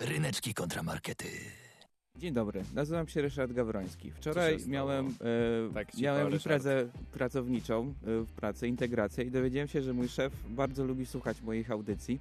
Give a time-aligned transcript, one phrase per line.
[0.00, 1.59] Ryneczki kontramarkety.
[2.16, 4.10] Dzień dobry, nazywam się Ryszard Gawroński.
[4.10, 9.92] Wczoraj miałem, e, Tak miałem imprezę pracowniczą e, w pracy, integrację i dowiedziałem się, że
[9.92, 12.20] mój szef bardzo lubi słuchać moich audycji,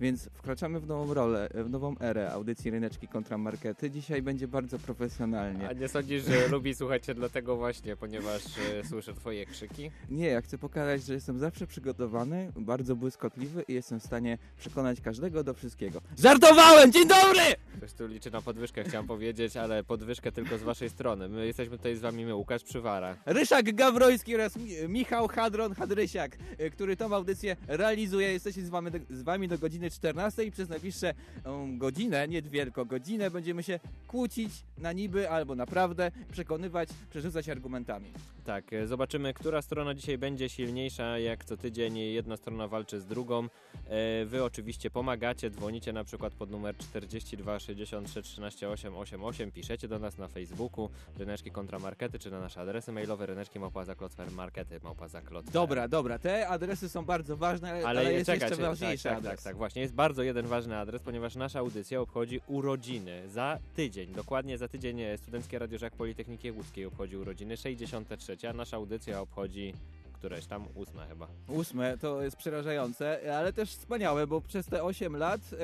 [0.00, 3.90] więc wkraczamy w nową rolę, w nową erę audycji Ryneczki kontra Markety.
[3.90, 5.68] Dzisiaj będzie bardzo profesjonalnie.
[5.68, 9.90] A nie sądzisz, że lubi słuchać cię dlatego właśnie, ponieważ e, słyszę twoje krzyki?
[10.10, 15.00] Nie, ja chcę pokazać, że jestem zawsze przygotowany, bardzo błyskotliwy i jestem w stanie przekonać
[15.00, 16.00] każdego do wszystkiego.
[16.18, 16.92] Żartowałem!
[16.92, 17.40] Dzień dobry!
[17.80, 21.28] Ktoś tu liczy na podwyżkę, chciałem powiedzieć, ale podwyżkę tylko z waszej strony.
[21.28, 23.16] My jesteśmy tutaj z wami, my, Łukasz Przywara.
[23.26, 28.32] Ryszak Gawroński oraz Mi- Michał Hadron Hadrysiak, y, który tą audycję realizuje.
[28.32, 32.42] Jesteśmy z wami, do, z wami do godziny 14 i przez najbliższe um, godzinę, nie
[32.42, 38.12] dwie, tylko godzinę będziemy się kłócić na niby albo naprawdę, przekonywać, przerzucać argumentami.
[38.44, 41.18] Tak, e, zobaczymy, która strona dzisiaj będzie silniejsza.
[41.18, 43.44] Jak co tydzień jedna strona walczy z drugą.
[43.88, 49.98] E, Wy oczywiście pomagacie, dzwonicie na przykład pod numer 42 63 13 888, piszecie do
[49.98, 55.08] nas na Facebooku, ryneczki kontramarkety, czy na nasze adresy mailowe, ryneczki małpa zaklotfer, markety małpa
[55.08, 55.52] zaklotfer.
[55.52, 59.34] Dobra, dobra, te adresy są bardzo ważne, ale, ale jest jeszcze ważniejszy tak, tak, adres.
[59.34, 59.82] Tak, tak, właśnie.
[59.82, 64.12] Jest bardzo jeden ważny adres, ponieważ nasza audycja obchodzi urodziny za tydzień.
[64.12, 69.20] Dokładnie za tydzień e, Studenckie Radio Żak Politechniki Łódzkiej obchodzi urodziny 63, a nasza audycja
[69.20, 69.74] obchodzi
[70.20, 71.28] któreś tam, ósma chyba.
[71.48, 75.56] Ósme to jest przerażające, ale też wspaniałe, bo przez te 8 lat y,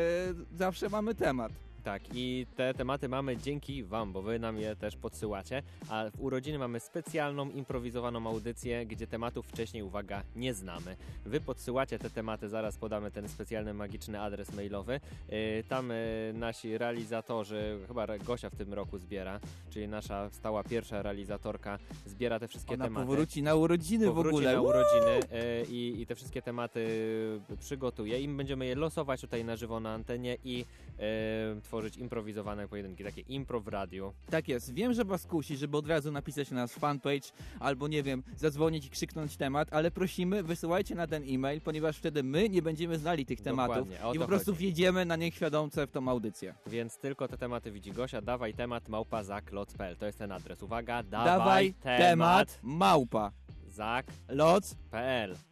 [0.59, 1.53] zawsze mamy temat.
[1.87, 5.63] Tak, i te tematy mamy dzięki Wam, bo Wy nam je też podsyłacie.
[5.89, 10.97] A w urodziny mamy specjalną, improwizowaną audycję, gdzie tematów wcześniej, uwaga, nie znamy.
[11.27, 15.01] Wy podsyłacie te tematy, zaraz podamy ten specjalny, magiczny adres mailowy.
[15.29, 15.95] Yy, Tam yy,
[16.35, 22.49] nasi realizatorzy, chyba Gosia w tym roku zbiera, czyli nasza stała pierwsza realizatorka, zbiera te
[22.49, 24.53] wszystkie Ona tematy powróci na urodziny w powróci ogóle.
[24.53, 26.87] na urodziny e, i, i te wszystkie tematy
[27.61, 30.65] przygotuje i my będziemy je losować tutaj na żywo na antenie i
[30.99, 34.13] e, tworzyć improwizowane pojedynki, takie impro w radiu.
[34.31, 34.75] Tak jest.
[34.75, 37.29] Wiem, że was kusi, żeby od razu napisać na nasz fanpage
[37.61, 42.23] albo nie wiem, zadzwonić i krzyknąć temat, ale prosimy, wysyłajcie na ten e-mail, ponieważ wtedy
[42.23, 44.59] my nie będziemy znali tych tematów i po prostu chodzi.
[44.65, 46.55] wjedziemy na nieświadomce w tą audycję.
[46.67, 48.21] Więc tylko te tematy widzi Gosia.
[48.23, 49.97] Dawaj temat małpa zaklot.pl.
[49.97, 50.63] To jest ten adres.
[50.63, 53.33] Uwaga, dawaj, Dawaj temat małpa.
[53.69, 54.37] zak.pl.
[54.37, 54.77] Loc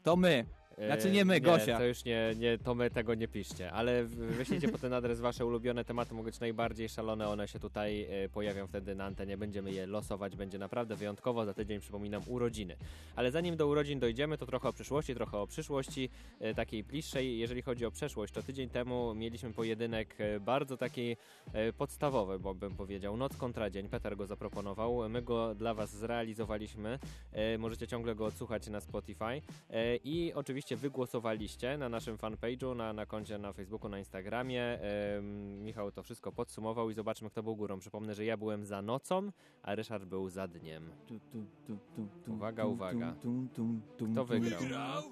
[0.02, 0.44] to my.
[0.78, 1.74] Znaczy nie my, Gosia.
[1.74, 5.20] E, To już nie, nie, to my tego nie piszcie, ale wyślijcie po ten adres
[5.20, 9.36] wasze ulubione tematy, mogą być najbardziej szalone, one się tutaj e, pojawią wtedy na antenie,
[9.36, 12.76] będziemy je losować, będzie naprawdę wyjątkowo, za tydzień przypominam urodziny.
[13.16, 17.38] Ale zanim do urodzin dojdziemy, to trochę o przyszłości, trochę o przyszłości, e, takiej bliższej.
[17.38, 21.16] Jeżeli chodzi o przeszłość, to tydzień temu mieliśmy pojedynek bardzo taki
[21.78, 26.98] podstawowy, bo bym powiedział, noc kontra dzień, Peter go zaproponował, my go dla was zrealizowaliśmy,
[27.58, 29.42] możecie ciągle go odsłuchać na Spotify
[30.04, 34.78] i oczywiście wygłosowaliście na naszym fanpage'u, na, na koncie na Facebooku, na Instagramie.
[35.62, 37.78] Michał to wszystko podsumował i zobaczmy, kto był górą.
[37.78, 39.30] Przypomnę, że ja byłem za nocą,
[39.62, 40.90] a Ryszard był za dniem.
[42.28, 43.14] Uwaga, uwaga.
[43.18, 43.28] Kto
[43.96, 45.02] tu, wygrał?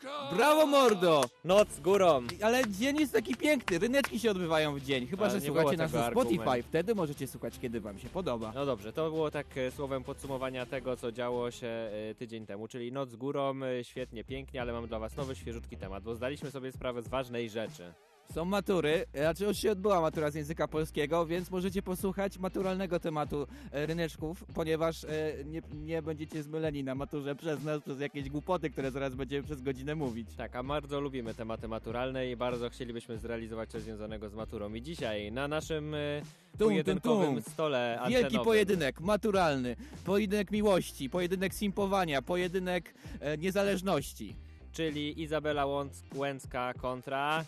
[0.00, 0.36] Tu.
[0.36, 1.24] Brawo mordo!
[1.44, 2.22] Noc górą!
[2.42, 5.76] Ale dzień jest taki piękny, ryneczki się odbywają w dzień, chyba Ale że nie słuchacie
[5.76, 6.68] było nas tego na Spotify, argumentu.
[6.68, 8.52] wtedy możecie słuchać kiedy wam się podoba.
[8.54, 12.68] No dobrze, to było tak e, słowem podsumowania tego, co działo się e, tydzień temu,
[12.68, 16.50] czyli noc górą, e, świetnie, pięknie, ale mam dla was nowy, świeżutki temat, bo zdaliśmy
[16.50, 17.92] sobie sprawę z ważnej rzeczy.
[18.34, 23.46] Są matury, znaczy już się odbyła matura z języka polskiego, więc możecie posłuchać maturalnego tematu
[23.72, 25.08] e, ryneczków, ponieważ e,
[25.44, 29.62] nie, nie będziecie zmyleni na maturze przez nas, przez jakieś głupoty, które zaraz będziemy przez
[29.62, 30.28] godzinę mówić.
[30.36, 34.74] Tak, a bardzo lubimy tematy maturalne i bardzo chcielibyśmy zrealizować coś związanego z maturą.
[34.74, 36.22] I dzisiaj na naszym e,
[36.58, 37.52] tum, pojedynkowym tum.
[37.52, 42.94] stole Wielki antenowym, pojedynek, maturalny, pojedynek miłości, pojedynek simpowania, pojedynek
[43.38, 44.36] niezależności.
[44.72, 47.44] czyli Izabela Łąc- Łęcka kontra...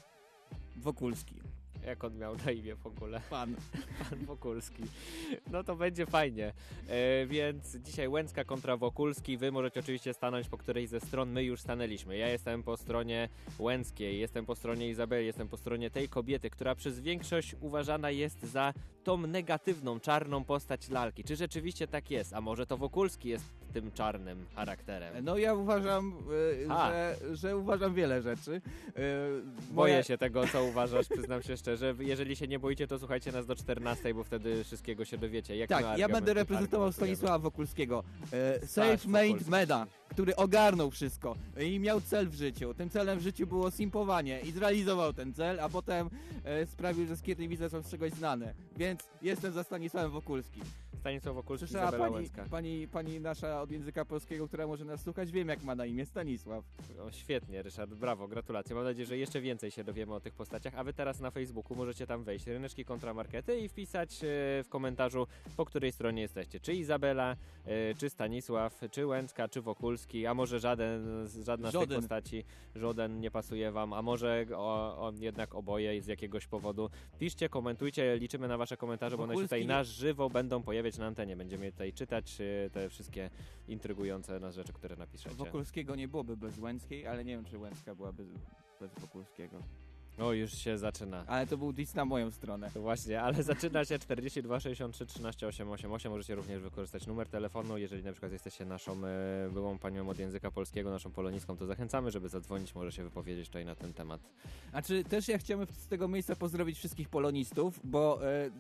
[0.77, 1.35] Wokulski.
[1.87, 3.21] Jak on miał na imię w ogóle?
[3.31, 3.57] Pan.
[4.11, 4.83] Pan Wokulski.
[5.51, 6.53] No to będzie fajnie.
[6.89, 9.37] E, więc dzisiaj Łęcka kontra Wokulski.
[9.37, 11.31] Wy możecie oczywiście stanąć po którejś ze stron.
[11.31, 12.17] My już stanęliśmy.
[12.17, 13.29] Ja jestem po stronie
[13.59, 18.43] Łęckiej, jestem po stronie Izabeli, jestem po stronie tej kobiety, która przez większość uważana jest
[18.43, 21.25] za tą negatywną, czarną postać lalki.
[21.25, 22.33] Czy rzeczywiście tak jest?
[22.35, 25.25] A może to Wokulski jest tym czarnym charakterem?
[25.25, 26.15] No ja uważam,
[26.65, 28.61] e, że, że uważam wiele rzeczy.
[28.97, 31.95] E, Boję się tego, co uważasz, przyznam się szczerze.
[31.99, 35.57] Jeżeli się nie boicie, to słuchajcie nas do 14, bo wtedy wszystkiego się dowiecie.
[35.57, 36.93] Jak Tak, ja będę reprezentował.
[36.93, 38.05] Stanisława Wokulskiego.
[38.33, 39.51] E, Staś Self-made Wokulski.
[39.51, 42.75] Meda, który ogarnął wszystko i miał cel w życiu.
[42.75, 46.11] Tym celem w życiu było simpowanie i zrealizował ten cel, a potem
[46.67, 48.55] sprawił, że skiernie widzę są z czegoś znane.
[48.77, 50.63] Więc jestem za Stanisławem Wokulskim.
[51.03, 52.45] Stanisław Wokulski, Słyszała Izabela pani, Łęcka.
[52.51, 56.07] pani, pani nasza od języka polskiego, która może nas słuchać, wiem jak ma na imię
[56.07, 56.65] Stanisław.
[57.01, 58.75] O, świetnie, Ryszard, brawo, gratulacje.
[58.77, 61.77] Mam nadzieję, że jeszcze więcej się dowiemy o tych postaciach, a wy teraz na Facebooku
[61.77, 64.27] możecie tam wejść, Ryneczki Kontramarkety i wpisać e,
[64.65, 65.27] w komentarzu,
[65.57, 66.61] po której stronie jesteście.
[66.61, 71.81] Czy Izabela, e, czy Stanisław, czy Łęcka, czy Wokulski, a może żaden, żadna z tych
[71.81, 72.01] Żaden.
[72.01, 72.45] postaci,
[72.75, 76.91] żaden nie pasuje wam, a może o, o, jednak oboje z jakiegoś powodu.
[77.19, 81.07] Piszcie, komentujcie, liczymy na wasze komentarze, bo one się tutaj na żywo będą pojawiać na
[81.07, 81.37] antenie.
[81.37, 83.31] Będziemy tutaj czytać e, te wszystkie
[83.69, 85.37] intrygujące nas rzeczy, które napiszecie.
[85.37, 88.25] Wokulskiego nie byłoby bez Łęckiej, ale nie wiem, czy Łęcka byłaby
[88.81, 89.59] bez Wokulskiego.
[90.19, 91.25] O, już się zaczyna.
[91.27, 92.71] Ale to był diss na moją stronę.
[92.75, 96.11] To Właśnie, ale zaczyna się 42 63 13 888.
[96.13, 97.79] Możecie również wykorzystać numer telefonu.
[97.79, 102.11] Jeżeli na przykład jesteście naszą e, byłą panią od języka polskiego, naszą polonistką, to zachęcamy,
[102.11, 104.21] żeby zadzwonić, może się wypowiedzieć tutaj na ten temat.
[104.73, 108.51] A czy też ja chciałem z tego miejsca pozdrowić wszystkich polonistów, bo e,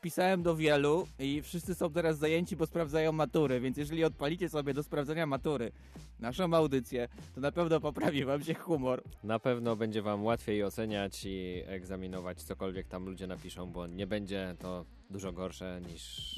[0.00, 4.74] pisałem do wielu i wszyscy są teraz zajęci, bo sprawdzają matury, więc jeżeli odpalicie sobie
[4.74, 5.72] do sprawdzania matury
[6.20, 9.02] naszą audycję, to na pewno poprawi wam się humor.
[9.24, 14.54] Na pewno będzie wam łatwiej oceniać i egzaminować cokolwiek tam ludzie napiszą, bo nie będzie
[14.58, 16.34] to dużo gorsze niż...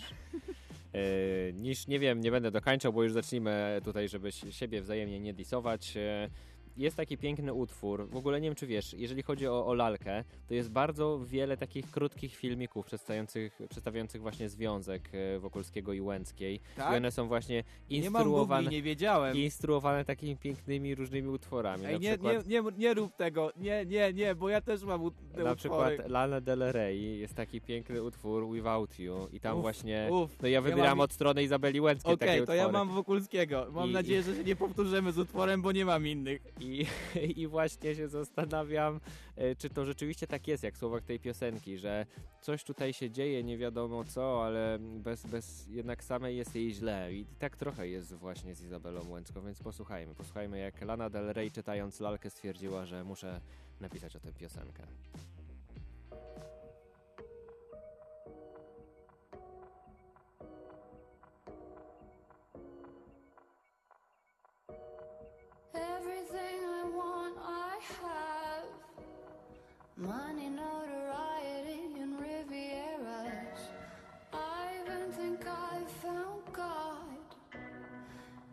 [0.95, 5.21] e, niż, nie wiem, nie będę dokańczał, bo już zacznijmy tutaj, żeby si- siebie wzajemnie
[5.21, 5.97] nie disować.
[5.97, 6.29] E,
[6.77, 10.25] jest taki piękny utwór, w ogóle nie wiem czy wiesz, jeżeli chodzi o, o lalkę,
[10.49, 16.55] to jest bardzo wiele takich krótkich filmików przedstawiających, przedstawiających właśnie związek e, Wokulskiego i Łęckiej.
[16.55, 16.97] I Tak?
[16.97, 17.57] one są właśnie
[17.91, 19.37] Nie mam instruowane, Google, nie wiedziałem.
[19.37, 21.87] instruowane takimi pięknymi różnymi utworami.
[21.87, 25.03] Ej, nie, przykład, nie, nie, nie rób tego, nie, nie, nie, bo ja też mam
[25.03, 25.57] u- te na utwory.
[25.57, 30.43] przykład Lana Del Rey jest taki piękny utwór Without You i tam Uf, właśnie Uf,
[30.43, 32.59] no ja mam wybieram i- od strony Izabeli Łęckiej Okej, takie to utwory.
[32.59, 33.67] ja mam Wokulskiego.
[33.73, 36.43] Mam I- nadzieję, że się nie powtórzymy z utworem, bo nie mam innych.
[36.65, 36.87] I,
[37.43, 39.01] I właśnie się zastanawiam,
[39.37, 42.07] e, czy to rzeczywiście tak jest, jak w słowach tej piosenki, że
[42.41, 47.13] coś tutaj się dzieje, nie wiadomo co, ale bez, bez jednak samej jest jej źle.
[47.13, 50.15] I tak trochę jest właśnie z Izabelą Łęcką, więc posłuchajmy.
[50.15, 53.41] Posłuchajmy, jak Lana Del Rey czytając lalkę stwierdziła, że muszę
[53.81, 54.87] napisać o tę piosenkę.
[65.75, 66.54] Everything
[68.01, 68.69] have.
[69.97, 73.61] Money, notoriety, and Rivieras.
[74.33, 77.07] I even think I found God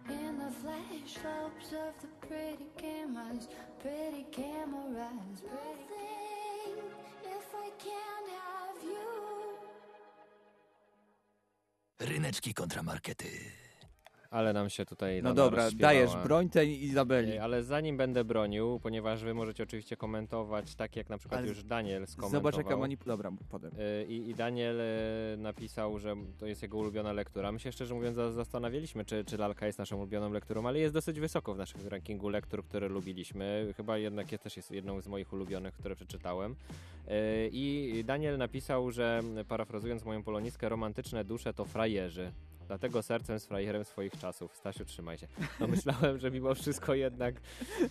[0.09, 3.47] in the flash slopes of the pretty cameras,
[3.79, 5.41] pretty cameras.
[5.43, 6.77] Nothing
[7.23, 9.09] if I can't have you.
[11.99, 13.70] Ryneczki kontramarkety.
[14.31, 15.93] Ale nam się tutaj No dobra, rozśpiewała.
[15.93, 17.37] dajesz broń tej Izabeli.
[17.37, 21.63] Ale zanim będę bronił, ponieważ wy możecie oczywiście komentować, tak jak na przykład Ale już
[21.63, 22.31] Daniel skomentował.
[22.51, 23.03] Zobacz jaka manip...
[23.05, 23.71] Dobra, potem.
[23.79, 27.51] Y, I, I Daniel y, napisał, że to jest jego ulubiona lektura.
[27.51, 30.93] My się szczerze mówiąc za- zastanawialiśmy, czy, czy lalka jest naszą ulubioną lekturą, ale jest
[30.93, 33.73] dosyć wysoko w naszym rankingu lektur, które lubiliśmy.
[33.77, 36.51] Chyba jednak jest, też jest jedną z moich ulubionych, które przeczytałem.
[36.51, 42.31] Y, I Daniel napisał, że parafrazując moją polonistkę, romantyczne dusze to frajerzy.
[42.71, 44.55] Dlatego sercem z frajerem swoich czasów.
[44.55, 45.27] Stasiu, trzymaj się.
[45.59, 47.35] No myślałem, że mimo wszystko jednak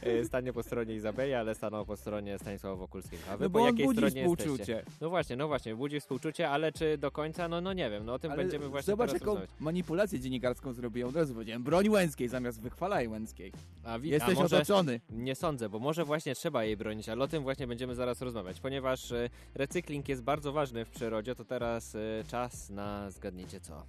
[0.07, 3.23] y, stanie po stronie Izabeli, ale stanął po stronie Stanisława Wokulskiego.
[3.31, 4.45] A wy No po jakiej budzi stronie jesteście?
[4.45, 4.83] współczucie.
[5.01, 7.49] No właśnie, no właśnie, budzi współczucie, ale czy do końca?
[7.49, 9.51] No, no nie wiem, no o tym Ale będziemy właśnie zobacz teraz jaką rozmawiać.
[9.61, 11.09] manipulację dziennikarską zrobiłem.
[11.09, 13.53] Od razu powiedziałem, broń Łęckiej zamiast wychwalaj Łęckiej.
[13.85, 15.01] A, wi- Jesteś a może, otoczony.
[15.11, 18.61] Nie sądzę, bo może właśnie trzeba jej bronić, ale o tym właśnie będziemy zaraz rozmawiać.
[18.61, 21.99] Ponieważ e, recykling jest bardzo ważny w przyrodzie, to teraz e,
[22.31, 23.83] czas na zgadnijcie co.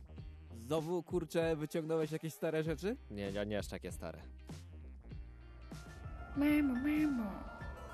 [0.71, 2.95] Znowu, kurczę, wyciągnąłeś jakieś stare rzeczy?
[3.09, 4.19] Nie, nie, nie aż takie stare.
[6.37, 7.31] Mamo, mamo,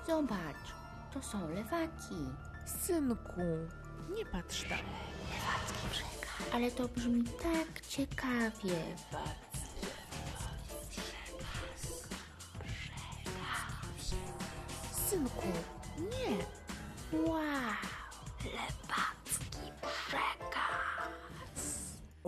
[0.06, 0.74] zobacz,
[1.14, 2.14] to są lewaki.
[2.66, 3.40] Synku,
[4.16, 4.82] nie patrz tak.
[6.52, 8.76] Ale to brzmi tak ciekawie.
[15.08, 15.48] Synku,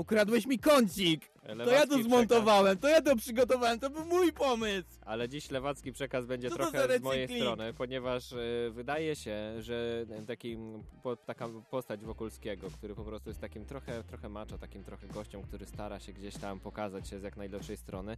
[0.05, 1.31] Ukradłeś mi kącik!
[1.65, 4.89] To ja to zmontowałem, to ja to przygotowałem, to był mój pomysł!
[5.11, 8.37] Ale dziś lewacki przekaz będzie Co trochę z mojej strony, ponieważ e,
[8.71, 10.57] wydaje się, że taki,
[11.03, 15.43] po, taka postać Wokulskiego, który po prostu jest takim trochę, trochę macho, takim trochę gościem,
[15.43, 18.17] który stara się gdzieś tam pokazać się z jak najlepszej strony,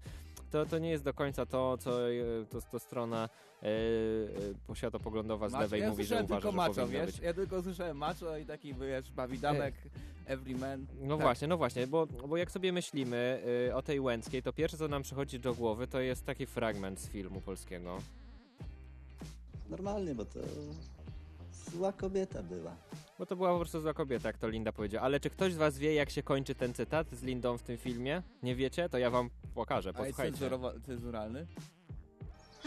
[0.50, 2.14] to, to nie jest do końca to, co e,
[2.50, 3.28] to, to strona
[3.62, 3.66] e,
[4.70, 7.06] e, światopoglądowa z lewej ja mówi, że uważa, tylko że macho, powinno wiesz?
[7.06, 7.20] być.
[7.20, 9.74] Ja tylko słyszałem macho i taki, wiesz, bawidamek,
[10.26, 10.86] everyman.
[11.00, 11.22] No Tak.
[11.22, 14.88] właśnie, no właśnie, bo, bo jak sobie myślimy y, o tej Łęckiej, to pierwsze co
[14.88, 17.98] nam przychodzi do głowy to jest taki fragment z filmu polskiego.
[19.70, 20.40] Normalnie, bo to
[21.72, 22.76] zła kobieta była.
[23.18, 25.04] Bo to była po prostu zła kobieta, jak to Linda powiedziała.
[25.04, 27.78] Ale czy ktoś z was wie, jak się kończy ten cytat z Lindą w tym
[27.78, 28.22] filmie?
[28.42, 28.88] Nie wiecie?
[28.88, 30.38] To ja wam pokażę, A jest posłuchajcie.
[30.38, 31.46] cenzurowa- cenzuralny?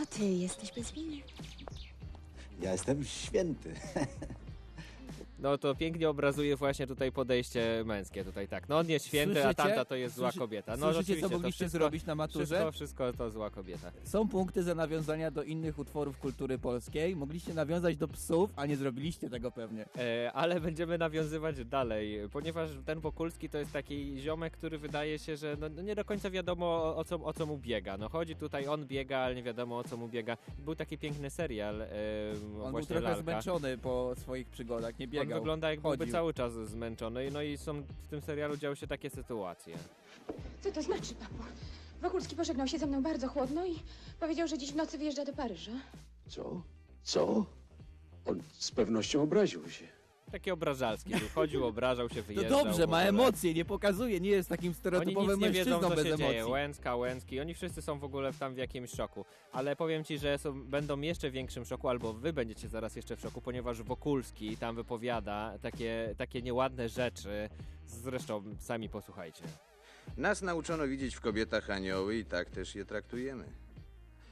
[0.02, 1.22] A ty jesteś bez winy.
[2.62, 3.74] Ja jestem święty.
[5.40, 8.70] No to pięknie obrazuje właśnie tutaj podejście męskie tutaj tak.
[8.70, 9.64] No on jest święty, a Słyszycie?
[9.64, 10.78] tamta to jest zła Słyszy- kobieta.
[10.78, 12.46] No Słyszycie, co mogliście wszystko, zrobić na maturze?
[12.46, 13.92] Wszystko, wszystko to zła kobieta.
[14.04, 17.16] Są punkty za nawiązania do innych utworów kultury polskiej.
[17.16, 19.86] Mogliście nawiązać do psów, a nie zrobiliście tego pewnie.
[19.98, 25.38] E, ale będziemy nawiązywać dalej, ponieważ ten Wokulski to jest taki ziomek, który wydaje się,
[25.38, 27.98] że no, no nie do końca wiadomo o, co, o co mu biega.
[27.98, 30.38] No chodzi tutaj, on biega, ale nie wiadomo o co mu biega.
[30.60, 31.88] Był taki piękny serial e,
[32.64, 33.22] On był trochę Lalka.
[33.22, 36.12] zmęczony po swoich przygodach, nie On wygląda jak byłby chodził.
[36.14, 39.78] cały czas zmęczony, no i są w tym serialu działy się takie sytuacje.
[40.62, 41.44] Co to znaczy, papo?
[42.02, 43.76] Wokulski pożegnał się ze mną bardzo chłodno i
[44.20, 45.72] powiedział, że dziś w nocy wyjeżdża do Paryża.
[46.28, 46.62] Co?
[47.04, 47.46] Co?
[48.26, 49.88] On z pewnością obraził się.
[50.32, 52.64] Taki obrażalski był, chodził, obrażał się, No wyjeżdżał.
[52.66, 55.90] dobrze, w ma emocje, nie pokazuje, nie jest takim Oni stereotypowym nic nie wiedzą, mężczyzną
[55.90, 56.28] co bez się emocji.
[56.28, 56.48] dzieje.
[56.48, 59.26] Łęcka, Łęcki, oni wszyscy są w ogóle tam w jakimś szoku.
[59.52, 63.16] Ale powiem ci, że są, będą jeszcze w większym szoku, albo wy będziecie zaraz jeszcze
[63.18, 67.50] w szoku, ponieważ Wokulski tam wypowiada takie, takie nieładne rzeczy.
[67.88, 69.44] Zresztą sami posłuchajcie.
[70.18, 73.46] Nas nauczono widzieć w kobietach anioły i tak też je traktujemy.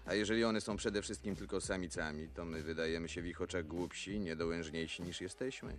[0.06, 3.68] A jeżeli one są przede wszystkim tylko samicami, to my wydajemy się w ich oczach
[3.68, 5.78] głupsi, niedołężniejsi niż jesteśmy.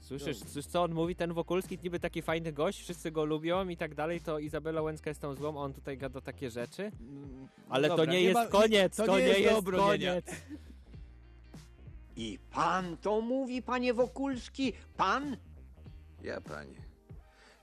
[0.00, 3.76] Słyszysz, słyszysz, co on mówi, ten Wokulski, niby taki fajny gość, wszyscy go lubią i
[3.76, 6.82] tak dalej, to Izabela Łęcka jest tą złą, a on tutaj gada takie rzeczy?
[7.00, 10.26] Mm, Ale dobra, to nie, jest ma- koniec, to to, nie nie jest jest, koniec.
[12.16, 14.72] I pan to mówi, panie Wokulski?
[14.96, 15.36] Pan?
[16.22, 16.76] Ja, panie.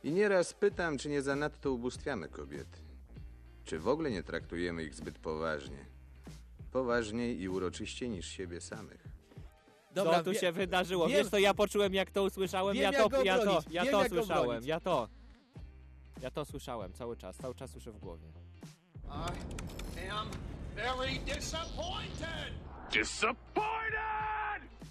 [0.04, 2.83] I nieraz pytam, czy nie zanadto ubóstwiamy kobiety.
[3.66, 5.86] Czy w ogóle nie traktujemy ich zbyt poważnie.
[6.72, 9.04] Poważniej i uroczyście niż siebie samych.
[9.94, 11.08] Dobra, co tu wie- się wydarzyło?
[11.08, 13.66] wiem- Wiesz to ja poczułem jak to usłyszałem, Wiem, ja jak to, ja to, obronić,
[13.72, 14.68] ja wiem, to słyszałem, obronić.
[14.68, 15.08] ja to.
[16.22, 18.28] Ja to słyszałem cały czas, cały czas słyszę w głowie.
[20.06, 20.30] I am
[20.76, 22.54] very disappointed!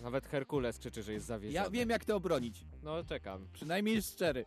[0.02, 1.64] Nawet Herkules krzyczy, że jest zawieszony.
[1.64, 2.64] Ja wiem, jak to obronić.
[2.83, 3.49] No czekam.
[3.52, 4.45] Przynajmniej jest szczery.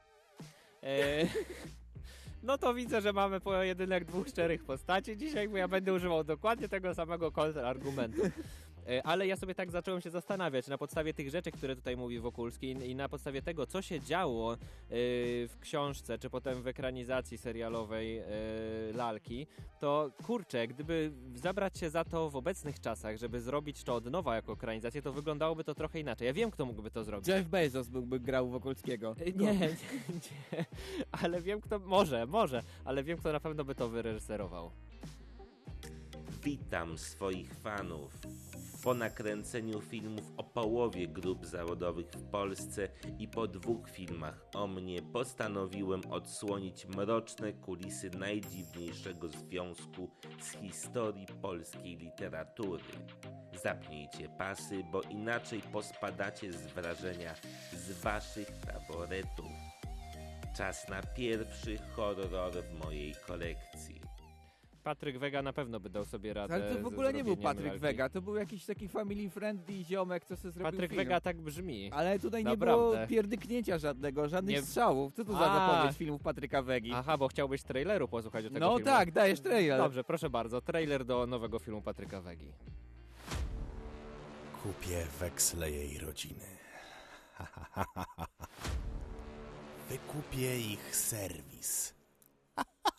[0.83, 1.25] E,
[2.45, 6.69] no to widzę, że mamy pojedynek dwóch szczerych postaci dzisiaj, bo ja będę używał dokładnie
[6.69, 8.21] tego samego kontrargumentu.
[8.89, 12.19] E, Ale ja sobie tak zacząłem się zastanawiać na podstawie tych rzeczy, które tutaj mówi
[12.19, 14.57] Wokulski i- na podstawie tego, co się działo e,
[15.47, 18.25] w książce, czy potem w ekranizacji serialowej e,
[18.93, 19.47] Lalki,
[19.79, 24.35] to kurczę, gdyby zabrać się za to w obecnych czasach, żeby zrobić to od nowa
[24.35, 26.25] jako ekranizację, to wyglądałoby to trochę inaczej.
[26.27, 27.27] Ja wiem, kto mógłby to zrobić.
[27.27, 29.15] Jeff Bezos byłby grał Wokulskiego.
[29.35, 29.75] Nie, nie, nie,
[31.11, 34.71] ale wiem kto, może, może, ale wiem kto na pewno by to wyreżyserował.
[36.43, 38.13] Witam swoich fanów.
[38.85, 42.87] Po nakręceniu filmów o połowie grup zawodowych w Polsce
[43.19, 50.09] i po dwóch filmach o mnie postanowiłem odsłonić mroczne kulisy najdziwniejszego związku
[50.41, 52.83] z historii polskiej literatury.
[53.63, 57.35] Zapnijcie pasy, bo inaczej pospadacie z wrażenia
[57.73, 59.51] z waszych taboretów.
[60.57, 64.04] Czas na pierwszy horror w mojej kolekcji.
[64.85, 66.53] Patryk Wega na pewno by dał sobie radę.
[66.53, 67.79] Ale to w ogóle nie był Patryk lalki.
[67.79, 71.03] Wega, to był jakiś taki family friendly ziomek, co sobie zrobił Patryk film.
[71.03, 71.91] Wega tak brzmi.
[71.93, 72.95] Ale tutaj nie Naprawdę.
[72.95, 75.13] było pierdyknięcia żadnego, żadnych Nie- strzałów.
[75.13, 75.71] Co to za A.
[75.75, 76.91] zapowiedź filmów Patryka Wegi?
[76.93, 78.85] Aha, bo chciałbyś traileru posłuchać do tego No filmu.
[78.91, 79.77] tak, dajesz trailer.
[79.77, 82.51] Dobrze, proszę bardzo, trailer do nowego filmu Patryka Wegi.
[84.63, 86.45] Kupię weksle jej rodziny.
[89.89, 91.93] Wykupię ich serwis.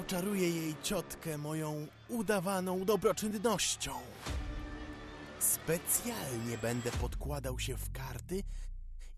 [0.00, 3.92] Oczaruję jej ciotkę moją udawaną dobroczynnością.
[5.38, 8.42] Specjalnie będę podkładał się w karty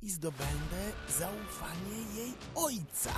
[0.02, 3.10] i zdobędę zaufanie jej ojca.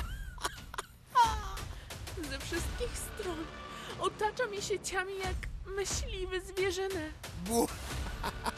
[2.31, 3.39] Ze wszystkich stron
[4.01, 5.37] otacza mnie sieciami jak
[5.77, 7.11] myśliwy zwierzynę.
[7.47, 7.69] Bu.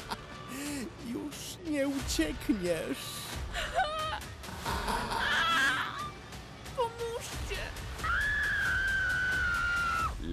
[1.14, 2.98] Już nie uciekniesz.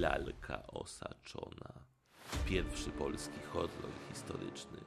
[0.04, 1.74] Lalka osaczona.
[2.46, 4.78] Pierwszy polski horror historyczny.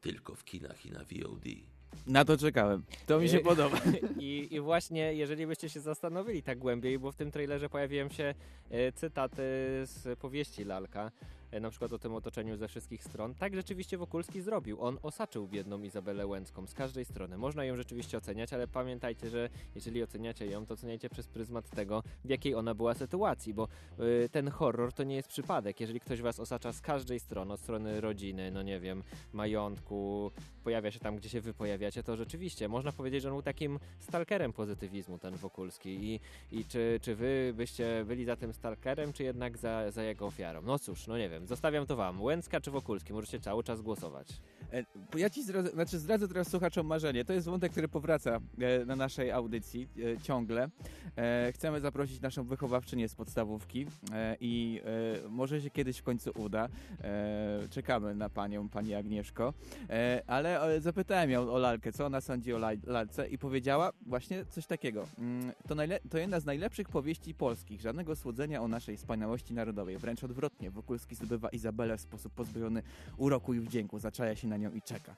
[0.00, 1.44] Tylko w kinach i na VOD.
[2.06, 2.82] Na to czekałem.
[3.06, 3.78] To mi się I- podoba.
[4.18, 8.34] I, I właśnie, jeżeli byście się zastanowili tak głębiej, bo w tym trailerze pojawiłem się
[8.70, 9.42] e, cytaty
[9.84, 11.10] z powieści Lalka,
[11.60, 13.34] na przykład o tym otoczeniu ze wszystkich stron.
[13.34, 14.82] Tak rzeczywiście Wokulski zrobił.
[14.82, 17.38] On osaczył biedną Izabelę Łęcką z każdej strony.
[17.38, 22.02] Można ją rzeczywiście oceniać, ale pamiętajcie, że jeżeli oceniacie ją, to oceniajcie przez pryzmat tego,
[22.24, 23.68] w jakiej ona była sytuacji, bo
[24.24, 25.80] y, ten horror to nie jest przypadek.
[25.80, 30.30] Jeżeli ktoś was osacza z każdej strony, od strony rodziny, no nie wiem, majątku,
[30.64, 33.78] pojawia się tam, gdzie się wy pojawiacie, to rzeczywiście można powiedzieć, że on był takim
[34.00, 35.88] stalkerem pozytywizmu, ten Wokulski.
[35.88, 36.20] I,
[36.52, 40.62] i czy, czy wy byście byli za tym stalkerem, czy jednak za, za jego ofiarą?
[40.62, 42.22] No cóż, no nie wiem, zostawiam to wam.
[42.22, 43.12] Łęcka czy Wokulski?
[43.12, 44.28] Możecie cały czas głosować.
[44.72, 44.84] E,
[45.18, 47.24] Ja ci zdradzę, znaczy zdradzę teraz słuchaczom marzenie.
[47.24, 50.68] To jest wątek, który powraca e, na naszej audycji e, ciągle.
[51.16, 54.80] E, Chcemy zaprosić naszą wychowawczynię z podstawówki e, i
[55.24, 56.68] e, może się kiedyś w końcu uda.
[57.70, 59.54] Czekamy na panią, pani Agnieszko.
[60.26, 65.06] Ale zapytałem ją o lalkę, co ona sądzi o lalce i powiedziała właśnie coś takiego.
[65.18, 65.74] Mm, To,
[66.10, 67.80] to jedna z najlepszych powieści polskich.
[67.80, 69.98] Żadnego słodzenia o naszej wspaniałości narodowej.
[69.98, 70.70] Wręcz odwrotnie.
[70.70, 72.82] Wokulski zdobywa Izabelę w sposób pozbawiony
[73.16, 73.98] uroku i wdzięku.
[73.98, 75.16] Zaczaja się na nią i czeka.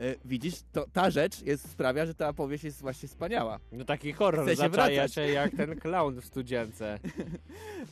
[0.00, 3.58] E, widzisz, to, ta rzecz jest, sprawia, że ta powieść jest właśnie wspaniała.
[3.72, 5.14] No taki horror Chce się zaczaja wracać.
[5.14, 6.98] się jak ten clown w studzience.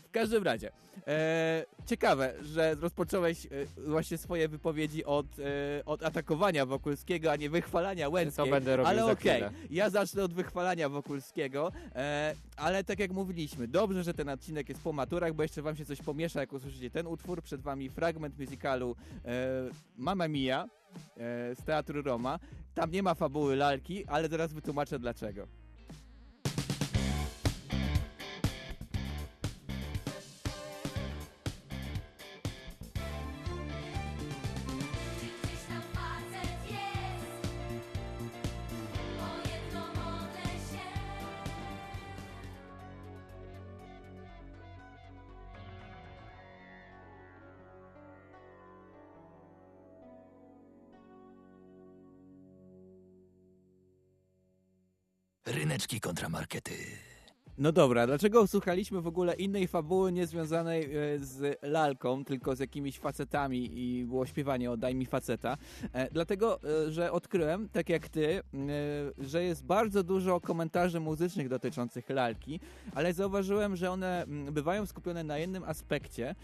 [0.08, 0.72] W każdym razie,
[1.06, 3.48] e, ciekawe, że rozpocząłeś e,
[3.86, 5.42] właśnie swoje wypowiedzi od, e,
[5.84, 8.44] od atakowania Wokulskiego, a nie wychwalania Łęckiej.
[8.44, 9.50] To będę robił ale okej, chwilę.
[9.70, 14.82] ja zacznę od wychwalania Wokulskiego, e, ale tak jak mówiliśmy, dobrze, że ten odcinek jest
[14.82, 17.42] po maturach, bo jeszcze wam się coś pomiesza, jak usłyszycie ten utwór.
[17.42, 20.68] Przed wami fragment musicalu e, Mamma Mia
[21.54, 22.38] z Teatru Roma.
[22.74, 25.46] Tam nie ma fabuły lalki, ale zaraz wytłumaczę dlaczego.
[55.50, 57.09] Ryneczki kontramarkety.
[57.60, 60.88] No dobra, dlaczego słuchaliśmy w ogóle innej fabuły niezwiązanej e,
[61.18, 65.56] z lalką, tylko z jakimiś facetami i było śpiewanie o daj mi faceta?
[65.92, 68.42] E, dlatego, e, że odkryłem, tak jak ty,
[69.18, 72.60] że jest bardzo dużo komentarzy muzycznych dotyczących lalki,
[72.94, 76.34] ale zauważyłem, że one bywają skupione na jednym aspekcie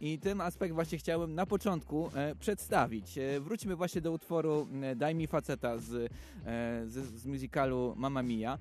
[0.00, 2.10] i ten aspekt właśnie chciałem na początku
[2.40, 3.18] przedstawić.
[3.40, 6.12] Wróćmy właśnie do utworu Daj mi faceta z,
[6.86, 8.58] z, z musicalu Mamma Mia.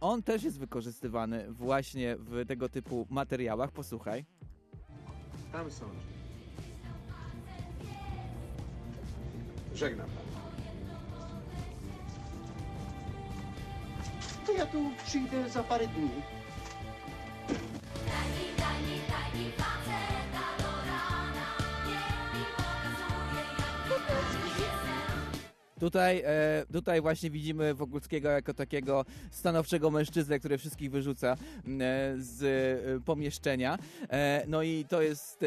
[0.00, 3.72] On też jest wykorzystywany właśnie w tego typu materiałach.
[3.72, 4.24] Posłuchaj.
[5.52, 5.86] Tam są.
[9.74, 10.26] Żegnam pan.
[14.46, 16.10] To ja tu przyjdę za parę dni.
[25.80, 31.36] Tutaj, e, tutaj właśnie widzimy Wokulskiego jako takiego stanowczego mężczyznę, który wszystkich wyrzuca
[31.66, 31.84] m, e,
[32.18, 33.78] z e, pomieszczenia.
[34.10, 35.46] E, no i to jest e,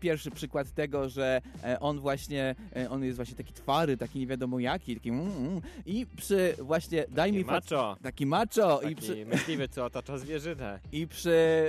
[0.00, 2.54] pierwszy przykład tego, że e, on właśnie,
[2.90, 5.60] on jest właśnie taki twary, taki nie wiadomo jaki, taki mm, mm.
[5.86, 7.96] i przy właśnie daj mi macho.
[8.02, 8.78] Taki macho.
[8.78, 10.80] Taki I przy, myśliwy, co otacza zwierzynę.
[10.92, 11.64] I przy,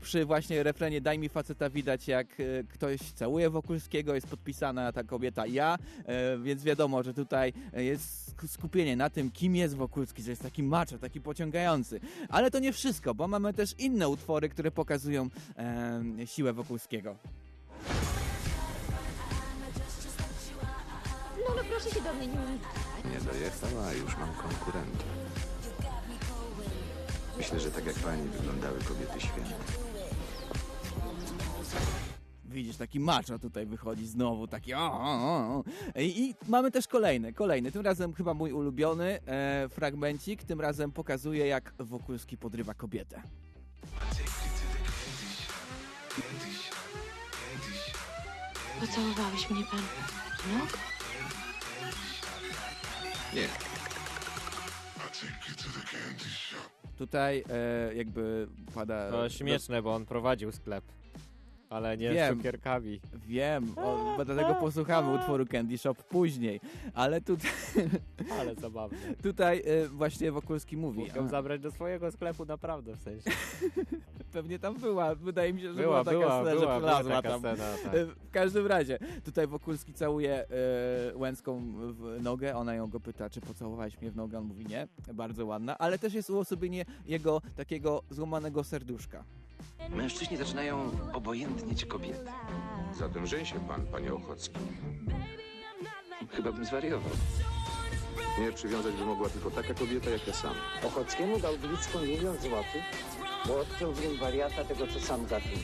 [0.00, 2.26] przy właśnie refrenie Daj mi faceta widać jak
[2.68, 5.78] ktoś całuje Wokulskiego, jest podpisana ta kobieta ja,
[6.42, 10.62] więc wiadomo, że tutaj jest sk- skupienie na tym, kim jest Wokulski, że jest taki
[10.62, 12.00] macho, taki pociągający.
[12.28, 17.16] Ale to nie wszystko, bo mamy też inne utwory, które pokazują e, siłę Wokulskiego.
[21.48, 22.70] No, no proszę się do mnie nie unikać.
[23.04, 25.04] Nie dojechał, a już mam konkurenta.
[27.38, 29.54] Myślę, że tak jak pani wyglądały kobiety święte.
[32.54, 35.64] Widzisz, taki macho tutaj wychodzi znowu, taki o, o, o.
[36.00, 40.92] I, I mamy też kolejny, kolejny, tym razem chyba mój ulubiony e, fragmencik, tym razem
[40.92, 43.22] pokazuje jak Wokulski podrywa kobietę.
[48.80, 49.80] Pocałowałeś mnie pan
[50.58, 50.78] nóg?
[53.34, 53.48] Nie.
[56.98, 59.10] Tutaj e, jakby pada...
[59.10, 60.84] To śmieszne, bo on prowadził sklep.
[61.74, 62.34] Ale nie Wiem.
[62.34, 63.00] z cukierkami.
[63.26, 66.60] Wiem, o, bo dlatego posłuchamy utworu Candy Shop później,
[66.94, 67.50] ale tutaj,
[68.40, 68.98] Ale zabawne.
[69.22, 71.02] tutaj e, właśnie Wokulski mówi.
[71.16, 73.30] Mógł zabrać do swojego sklepu naprawdę w sensie.
[74.32, 77.40] Pewnie tam była, wydaje mi się, że Była, była, taka była, scena, była, że tam.
[77.40, 77.94] scena, tak.
[77.94, 80.46] E, W każdym razie, tutaj Wokulski całuje e,
[81.16, 84.88] Łęcką w nogę, ona ją go pyta, czy pocałowałeś mnie w nogę, on mówi nie,
[85.14, 89.24] bardzo ładna, ale też jest uosobienie jego takiego złamanego serduszka.
[89.90, 92.24] Mężczyźni zaczynają obojętnieć kobiety.
[92.98, 94.58] Zatem żeń się pan, panie Ochocki.
[96.30, 97.10] Chyba bym zwariował.
[98.40, 100.54] Nie przywiązać by mogła tylko taka kobieta jak ja sam.
[100.84, 102.82] Ochockiemu dał Glicką milion złotych,
[103.46, 105.58] bo odciął w nim wariata tego, co sam zapił.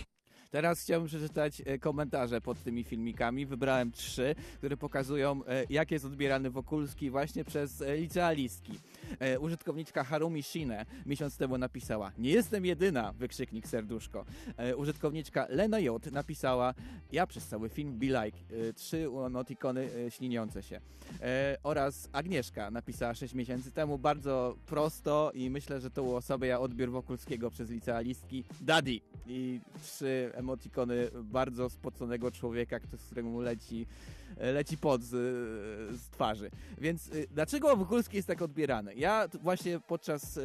[0.51, 3.47] Teraz chciałbym przeczytać e, komentarze pod tymi filmikami.
[3.47, 8.73] Wybrałem trzy, które pokazują, e, jak jest odbierany Wokulski właśnie przez e, licealistki.
[9.19, 14.25] E, Użytkowniczka Harumi Shine miesiąc temu napisała Nie jestem jedyna, wykrzyknik serduszko.
[14.57, 16.75] E, Użytkowniczka Lena J napisała
[17.13, 18.39] Ja przez cały film be like.
[18.69, 20.81] E, Trzy emotikony e, śliniące się.
[21.21, 26.49] E, Oraz Agnieszka napisała 6 miesięcy temu bardzo prosto i myślę, że to było sobie
[26.49, 29.01] ja odbiór Wokulskiego przez licealistki Daddy.
[29.27, 33.87] I trzy emotikony bardzo spoconego człowieka, z którego leci,
[34.37, 35.11] leci pot z,
[36.01, 36.51] z twarzy.
[36.79, 38.95] Więc y, dlaczego Wokulski jest tak odbierany?
[38.95, 40.39] Ja właśnie podczas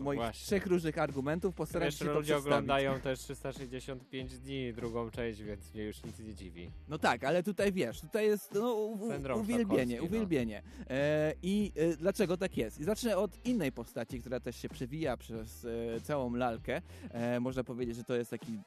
[0.00, 0.46] moich Właśnie.
[0.46, 5.74] trzech różnych argumentów postaram Jeszcze się to ludzie oglądają też 365 dni, drugą część, więc
[5.74, 6.70] mnie już nic nie dziwi.
[6.88, 10.04] No tak, ale tutaj wiesz, tutaj jest no, u, uwielbienie, sztokholmski, no.
[10.04, 10.62] uwielbienie.
[10.90, 12.80] E, I e, dlaczego tak jest?
[12.80, 16.82] I zacznę od innej postaci, która też się przewija przez e, całą lalkę.
[17.10, 18.58] E, można powiedzieć, że to jest taki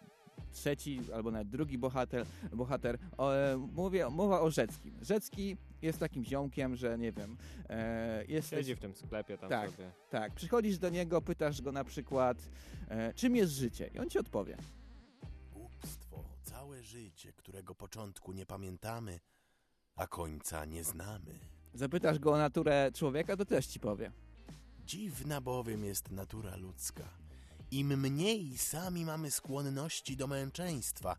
[0.56, 2.26] trzeci albo nawet drugi bohater.
[2.54, 2.98] bohater.
[3.18, 4.98] O, e, mówię, mowa o Rzeckim.
[5.02, 7.38] Rzecki jest takim ziomkiem, że nie wiem,
[7.70, 8.50] e, jest...
[8.50, 9.92] Siedzi w tym sklepie tam tak, sobie.
[10.10, 12.38] Tak, przychodzisz do niego, pytasz go na przykład,
[12.90, 13.90] e, czym jest życie?
[13.94, 14.58] I on ci odpowie.
[15.54, 19.20] Głupstwo, całe życie, którego początku nie pamiętamy,
[19.96, 21.40] a końca nie znamy.
[21.74, 24.12] Zapytasz go o naturę człowieka, to też ci powie.
[24.86, 27.25] Dziwna bowiem jest natura ludzka.
[27.76, 31.16] Im mniej sami mamy skłonności do męczeństwa,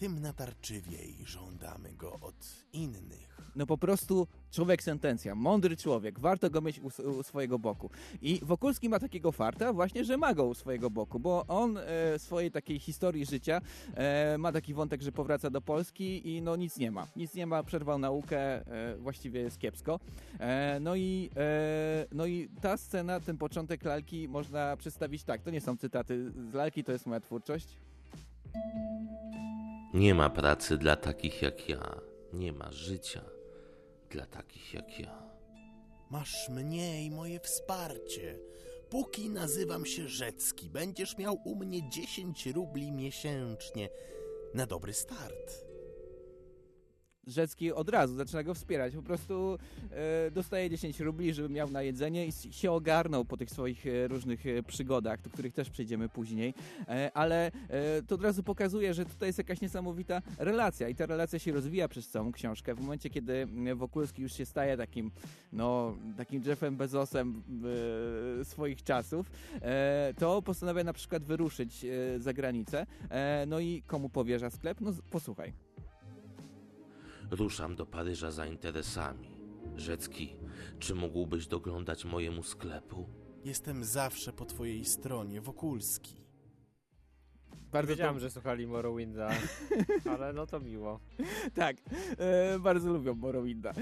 [0.00, 2.34] tym natarczywiej żądamy go od
[2.72, 3.40] innych.
[3.56, 7.90] No po prostu człowiek sentencja, mądry człowiek, warto go mieć u, u swojego boku.
[8.22, 12.18] I Wokulski ma takiego farta właśnie, że ma go u swojego boku, bo on e,
[12.18, 13.60] swojej takiej historii życia
[13.94, 17.06] e, ma taki wątek, że powraca do Polski i no nic nie ma.
[17.16, 20.00] Nic nie ma, przerwał naukę, e, właściwie jest kiepsko.
[20.38, 25.50] E, no, i, e, no i ta scena, ten początek lalki można przedstawić tak, to
[25.50, 27.76] nie są cytaty z lalki, to jest moja twórczość.
[29.94, 32.00] Nie ma pracy dla takich jak ja.
[32.32, 33.24] Nie ma życia
[34.10, 35.30] dla takich jak ja.
[36.10, 38.38] Masz mnie i moje wsparcie.
[38.90, 43.88] Póki nazywam się Rzecki, będziesz miał u mnie 10 rubli miesięcznie
[44.54, 45.69] na dobry start.
[47.30, 48.94] Rzecki od razu zaczyna go wspierać.
[48.94, 49.58] Po prostu
[49.90, 54.08] e, dostaje 10 rubli, żeby miał na jedzenie i się ogarnął po tych swoich e,
[54.08, 56.54] różnych e, przygodach, do których też przejdziemy później.
[56.88, 61.06] E, ale e, to od razu pokazuje, że tutaj jest jakaś niesamowita relacja i ta
[61.06, 62.74] relacja się rozwija przez całą książkę.
[62.74, 65.10] W momencie, kiedy m, Wokulski już się staje takim,
[65.52, 67.42] no, takim Jeffem Bezosem
[68.40, 69.30] e, swoich czasów,
[69.62, 72.86] e, to postanawia na przykład wyruszyć e, za granicę.
[73.10, 74.80] E, no i komu powierza sklep?
[74.80, 75.69] No posłuchaj.
[77.30, 79.30] Ruszam do Paryża za interesami.
[79.76, 80.36] Rzecki,
[80.78, 83.08] czy mógłbyś doglądać mojemu sklepu?
[83.44, 86.19] Jestem zawsze po twojej stronie, Wokulski.
[87.72, 89.30] Bardzo Wiedziałem, że słuchali Morrowinda,
[90.12, 91.00] ale no to miło.
[91.54, 91.76] tak,
[92.18, 93.70] e, bardzo lubią Morrowinda.
[93.70, 93.74] E,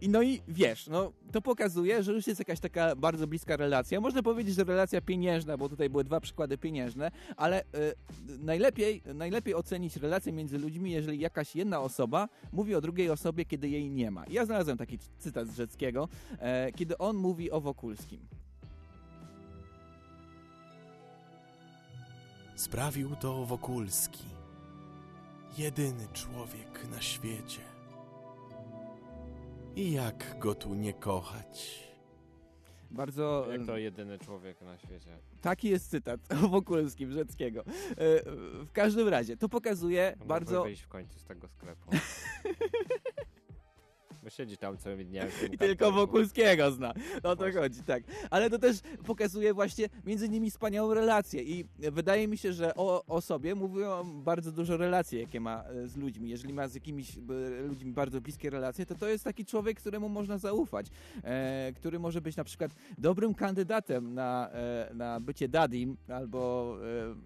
[0.00, 4.00] I no i wiesz, no to pokazuje, że już jest jakaś taka bardzo bliska relacja.
[4.00, 7.64] Można powiedzieć, że relacja pieniężna, bo tutaj były dwa przykłady pieniężne, ale e,
[8.38, 13.68] najlepiej, najlepiej ocenić relacje między ludźmi, jeżeli jakaś jedna osoba mówi o drugiej osobie, kiedy
[13.68, 14.24] jej nie ma.
[14.30, 18.41] Ja znalazłem taki cytat z Rzeckiego, e, kiedy on mówi o Wokulskim.
[22.54, 24.24] Sprawił to Wokulski.
[25.58, 27.60] Jedyny człowiek na świecie.
[29.76, 31.82] I jak go tu nie kochać?
[32.90, 33.46] Bardzo...
[33.52, 35.18] Jak to jedyny człowiek na świecie.
[35.40, 37.60] Taki jest cytat o Wokulskim Rzeckiego.
[37.60, 37.64] E,
[38.64, 40.62] w każdym razie, to pokazuje Mógłby bardzo...
[40.62, 41.90] wyjść w końcu z tego sklepu.
[44.32, 45.00] Siedzi tam w tym
[45.52, 45.92] I tylko.
[45.92, 46.94] Wokulskiego zna.
[47.22, 48.02] O to chodzi, tak.
[48.30, 53.04] Ale to też pokazuje właśnie między nimi wspaniałą relację i wydaje mi się, że o,
[53.04, 56.30] o sobie mówią bardzo dużo relacji, jakie ma e, z ludźmi.
[56.30, 60.08] Jeżeli ma z jakimiś e, ludźmi bardzo bliskie relacje, to to jest taki człowiek, któremu
[60.08, 60.86] można zaufać,
[61.24, 66.76] e, który może być na przykład dobrym kandydatem na, e, na bycie dadim albo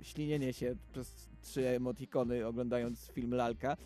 [0.00, 3.76] e, ślinienie się przez trzy emotikony oglądając film Lalka.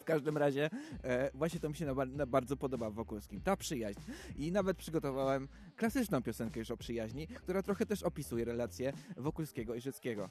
[0.00, 0.70] W każdym razie
[1.04, 3.40] e, właśnie to mi się na, na bardzo podoba w Wokulskim.
[3.40, 4.00] Ta przyjaźń.
[4.36, 9.80] I nawet przygotowałem klasyczną piosenkę już o przyjaźni, która trochę też opisuje relacje Wokulskiego i
[9.80, 10.30] Rzeckiego.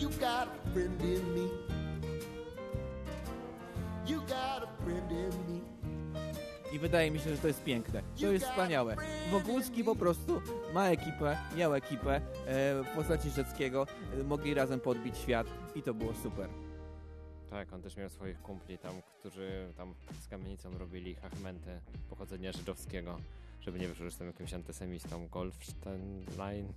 [0.00, 1.48] You got a friend in me.
[4.06, 5.78] You got a friend in me.
[6.72, 8.02] I i wydaje mi się, że to jest piękne.
[8.20, 8.96] To jest wspaniałe.
[9.30, 10.42] Wokulski po prostu
[10.74, 12.20] ma ekipę, miał ekipę e,
[12.82, 13.86] w postaci Rzeckiego,
[14.20, 16.48] e, mogli razem podbić świat i to było super.
[17.50, 23.18] Tak, on też miał swoich kumpli tam, którzy tam z kamienicą robili hachmenty pochodzenia żydowskiego.
[23.68, 25.28] Żeby nie wyszło, że jestem jakimś antysemistą.
[25.28, 26.24] Goldstein,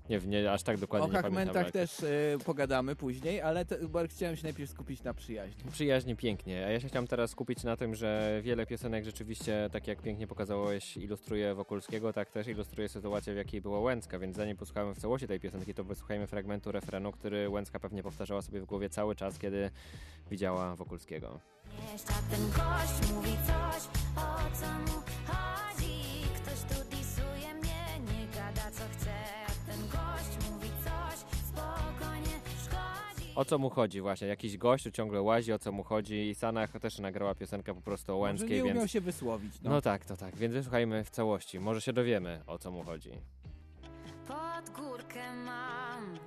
[0.09, 1.63] nie, nie aż tak dokładnie O nie pamiętam.
[1.63, 5.63] Jak- też e, pogadamy później, ale te, bo chciałem się najpierw skupić na przyjaźni.
[5.71, 9.87] Przyjaźni pięknie, a ja się chciałem teraz skupić na tym, że wiele piosenek rzeczywiście, tak
[9.87, 14.57] jak pięknie pokazałeś, ilustruje Wokulskiego, tak też ilustruje sytuację, w jakiej była Łęcka, więc zanim
[14.57, 18.65] posłuchamy w całości tej piosenki, to wysłuchajmy fragmentu refrenu, który Łęcka pewnie powtarzała sobie w
[18.65, 19.69] głowie cały czas, kiedy
[20.31, 21.39] widziała Wokulskiego.
[21.93, 23.83] Jeszcze ten gość mówi coś,
[24.15, 25.60] o co mu chodzi.
[33.35, 34.27] O co mu chodzi właśnie?
[34.27, 37.81] Jakiś gość tu ciągle łazi, o co mu chodzi i Sanach też nagrała piosenkę po
[37.81, 38.75] prostu o Może Łęckiej, nie więc...
[38.75, 39.53] umiał się wysłowić.
[39.61, 39.69] No.
[39.69, 43.11] No tak, to tak, więc wysłuchajmy w całości, może się dowiemy, o co mu chodzi.
[44.27, 46.17] Pod górkę mam,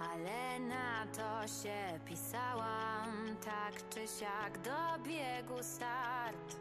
[0.00, 3.36] ale na to się pisałam.
[3.44, 6.56] Tak czy siak dobiegł start.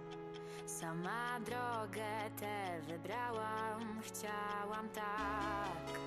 [0.65, 2.05] Sama drogę
[2.39, 5.99] tę wybrałam, chciałam tak.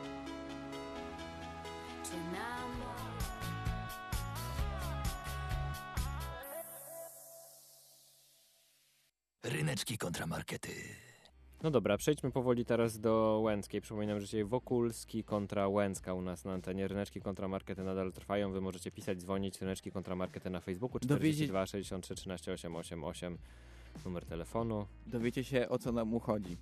[2.04, 3.12] Czy na mo-
[9.44, 10.70] Ryneczki kontramarkety.
[11.62, 13.80] No dobra, przejdźmy powoli teraz do Łęckiej.
[13.80, 16.88] Przypominam, że dzisiaj Wokulski kontra Łęcka u nas na antenie.
[16.88, 18.52] Ryneczki kontra markety nadal trwają.
[18.52, 19.60] Wy możecie pisać, dzwonić.
[19.60, 20.98] Ryneczki kontra markety na Facebooku.
[21.00, 23.38] Dowiedzieć- 42 63 13 888
[24.04, 24.86] numer telefonu.
[25.06, 26.56] Dowiecie się o co nam mu chodzi.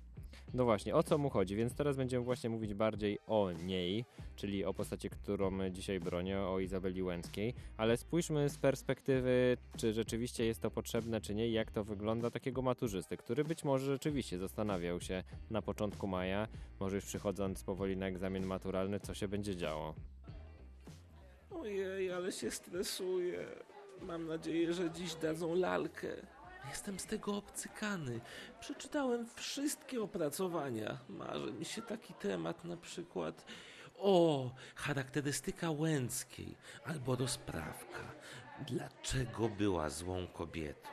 [0.53, 1.55] No właśnie, o co mu chodzi?
[1.55, 6.59] Więc teraz będziemy właśnie mówić bardziej o niej, czyli o postaci, którą dzisiaj bronię, o
[6.59, 7.53] Izabeli Łęckiej.
[7.77, 12.31] Ale spójrzmy z perspektywy, czy rzeczywiście jest to potrzebne, czy nie, i jak to wygląda
[12.31, 16.47] takiego maturzysty, który być może rzeczywiście zastanawiał się na początku maja,
[16.79, 19.93] może już przychodząc powoli na egzamin maturalny, co się będzie działo.
[21.51, 23.45] Ojej, ale się stresuję.
[24.01, 26.07] Mam nadzieję, że dziś dadzą lalkę.
[26.69, 28.21] Jestem z tego obcykany.
[28.59, 30.97] Przeczytałem wszystkie opracowania.
[31.09, 33.45] Marzy mi się taki temat na przykład
[33.97, 38.11] o charakterystyka Łęckiej albo rozprawka.
[38.67, 40.89] Dlaczego była złą kobietą?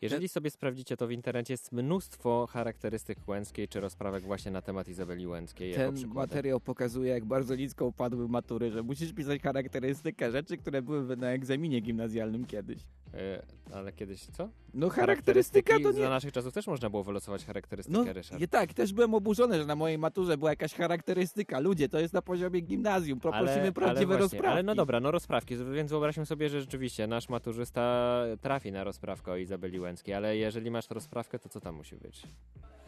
[0.00, 4.88] Jeżeli sobie sprawdzicie to w internecie, jest mnóstwo charakterystyk Łęckiej, czy rozprawek właśnie na temat
[4.88, 5.74] Izabeli Łęckiej.
[5.74, 11.16] Ten materiał pokazuje, jak bardzo nisko upadły matury, że musisz pisać charakterystykę rzeczy, które były
[11.16, 12.78] na egzaminie gimnazjalnym kiedyś.
[13.16, 13.42] E,
[13.74, 14.48] ale kiedyś co?
[14.74, 15.92] No charakterystyka to nie...
[15.92, 18.40] Za naszych czasów też można było wylosować charakterystykę, No, Ryszard.
[18.40, 21.60] nie, tak, też byłem oburzony, że na mojej maturze była jakaś charakterystyka.
[21.60, 24.48] Ludzie, to jest na poziomie gimnazjum, poprosimy prawdziwe ale rozprawki.
[24.48, 29.32] Ale no dobra, no rozprawki, więc wyobraźmy sobie, że rzeczywiście nasz maturzysta trafi na rozprawkę
[29.32, 32.22] o Izabeli Łęckiej, ale jeżeli masz rozprawkę, to co tam musi być?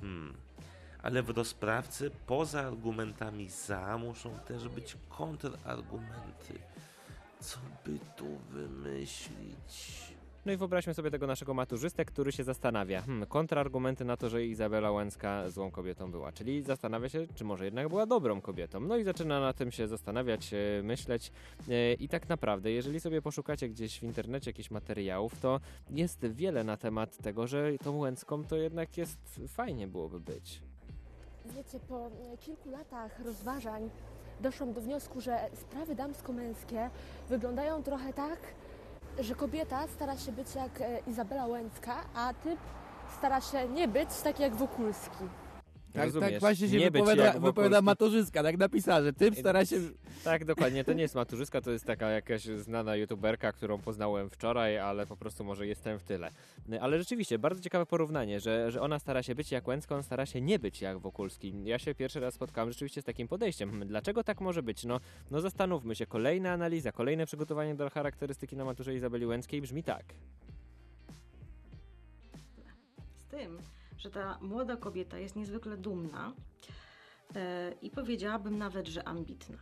[0.00, 0.34] Hmm.
[1.02, 6.54] Ale w rozprawce poza argumentami za muszą też być kontrargumenty.
[7.40, 10.17] Co by tu wymyślić?
[10.48, 13.02] No i wyobraźmy sobie tego naszego maturzystę, który się zastanawia.
[13.02, 16.32] Hmm, kontrargumenty na to, że Izabela Łęcka złą kobietą była.
[16.32, 18.80] Czyli zastanawia się, czy może jednak była dobrą kobietą.
[18.80, 21.32] No i zaczyna na tym się zastanawiać, e, myśleć.
[21.68, 26.64] E, I tak naprawdę, jeżeli sobie poszukacie gdzieś w internecie jakichś materiałów, to jest wiele
[26.64, 30.62] na temat tego, że tą Łęcką to jednak jest fajnie byłoby być.
[31.46, 33.90] Wiecie, po kilku latach rozważań
[34.40, 36.90] doszłam do wniosku, że sprawy damsko-męskie
[37.28, 38.38] wyglądają trochę tak,
[39.18, 42.58] że kobieta stara się być jak e, Izabela Łęcka, a typ
[43.18, 45.24] stara się nie być taki jak Wokulski.
[45.98, 46.30] Tak, Rozumiesz?
[46.30, 49.76] tak właśnie się Nie być wypowiada, wypowiada maturzyska, tak napisała, że typ stara się...
[50.24, 50.84] Tak, dokładnie.
[50.84, 55.16] To nie jest maturzyska, to jest taka jakaś znana youtuberka, którą poznałem wczoraj, ale po
[55.16, 56.30] prostu może jestem w tyle.
[56.80, 60.26] Ale rzeczywiście, bardzo ciekawe porównanie, że, że ona stara się być jak Łęcka, on stara
[60.26, 61.54] się nie być jak Wokulski.
[61.64, 63.88] Ja się pierwszy raz spotkałem rzeczywiście z takim podejściem.
[63.88, 64.84] Dlaczego tak może być?
[64.84, 66.06] No, no zastanówmy się.
[66.06, 70.04] Kolejna analiza, kolejne przygotowanie do charakterystyki na maturze Izabeli Łęckiej brzmi tak.
[73.16, 73.58] z tym,
[73.98, 76.32] że ta młoda kobieta jest niezwykle dumna
[77.34, 79.58] e, i powiedziałabym nawet, że ambitna.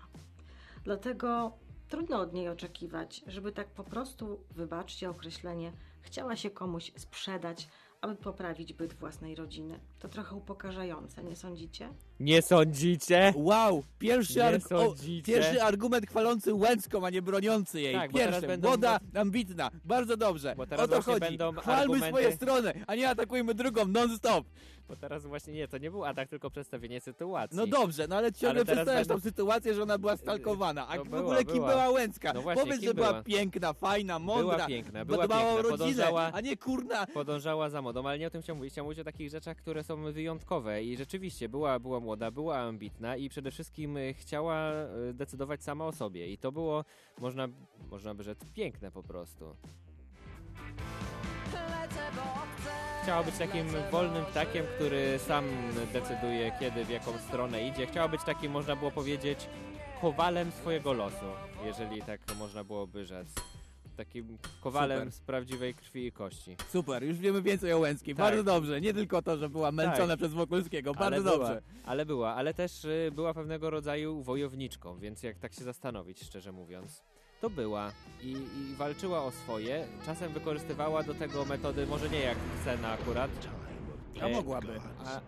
[0.85, 1.53] Dlatego
[1.88, 7.68] trudno od niej oczekiwać, żeby tak po prostu, wybaczcie określenie, chciała się komuś sprzedać,
[8.07, 9.81] aby poprawić byt własnej rodziny.
[9.99, 11.88] To trochę upokarzające, nie sądzicie?
[12.21, 13.33] Nie sądzicie?
[13.37, 17.95] Wow, pierwszy, Nie arg- o, pierwszy argument chwalący Łęcką, a nie broniący jej.
[17.95, 20.55] Tak, bo teraz Pierwszy, będą- młoda, ambitna, bardzo dobrze.
[20.57, 21.21] Bo teraz o to chodzi.
[21.21, 24.47] będą Chwalmy argumenty- swoje strony, a nie atakujmy drugą non-stop.
[24.88, 27.57] Bo teraz właśnie nie, to nie był atak, tylko przedstawienie sytuacji.
[27.57, 30.88] No dobrze, no ale ciągle Ale przedstawiasz tą będą- sytuację, że ona była stalkowana.
[30.88, 31.68] A No w była, ogóle kim była.
[31.70, 32.33] była Łęcka?
[32.33, 33.22] No właśnie, Powiedz, że była była?
[33.22, 34.55] piękna, fajna, mądra.
[34.57, 37.07] Była piękna, była dbała piękna, rodzinę, podążała- a nie kurna.
[37.07, 38.72] Podążała za modą, ale nie o tym chciałem mówić.
[38.72, 43.16] Chciałem mówić o takich rzeczach, które są wyjątkowe i rzeczywiście była, była młoda, była ambitna
[43.16, 46.85] i przede wszystkim e, chciała e, decydować sama o sobie i to było,
[47.20, 47.49] można,
[47.90, 49.57] można by rzec, piękne po prostu.
[53.07, 55.45] Chciała być takim wolnym ptakiem, który sam
[55.92, 57.87] decyduje, kiedy, w jaką stronę idzie.
[57.87, 59.49] Chciała być takim, można było powiedzieć,
[60.01, 61.25] kowalem swojego losu,
[61.64, 63.29] jeżeli tak można byłoby rzec.
[63.97, 65.12] Takim kowalem Super.
[65.12, 66.57] z prawdziwej krwi i kości.
[66.69, 68.14] Super, już wiemy więcej o Łęckiej.
[68.14, 68.25] Tak.
[68.25, 68.81] Bardzo dobrze.
[68.81, 70.19] Nie tylko to, że była męczona Tak.
[70.19, 70.92] przez Wokulskiego.
[70.97, 71.62] Ale Bardzo była, dobrze.
[71.85, 76.53] Ale była, ale też y, była pewnego rodzaju wojowniczką, więc jak tak się zastanowić, szczerze
[76.53, 77.03] mówiąc,
[77.40, 79.87] to była i, i walczyła o swoje.
[80.07, 83.31] Czasem wykorzystywała do tego metody, może nie jak Sena akurat.
[84.22, 84.81] A e, mogłaby.
[85.05, 85.20] A,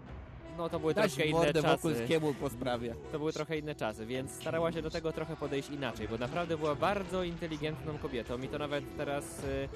[0.59, 1.69] no to były Dać troszkę inne czasy.
[1.69, 2.95] Wokulskiemu po sprawie.
[3.13, 6.57] To były trochę inne czasy, więc starała się do tego trochę podejść inaczej, bo naprawdę
[6.57, 9.69] była bardzo inteligentną kobietą i to nawet teraz y,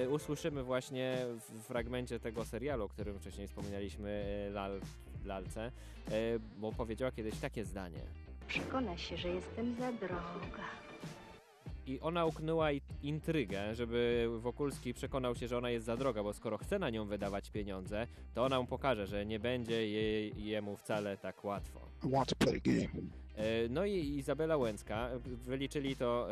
[0.00, 4.80] y, usłyszymy właśnie w fragmencie tego serialu, o którym wcześniej wspominaliśmy, y, Lal,
[5.24, 5.72] Lalce,
[6.12, 8.00] y, bo powiedziała kiedyś takie zdanie.
[8.48, 10.87] Przekona się, że jestem za droga.
[11.88, 12.68] I ona uknęła
[13.02, 17.06] intrygę, żeby Wokulski przekonał się, że ona jest za droga, bo skoro chce na nią
[17.06, 21.80] wydawać pieniądze, to ona mu pokaże, że nie będzie jej, jemu wcale tak łatwo.
[22.04, 22.88] I want to play game.
[23.38, 25.10] E, No i Izabela Łęcka,
[25.44, 26.28] wyliczyli to,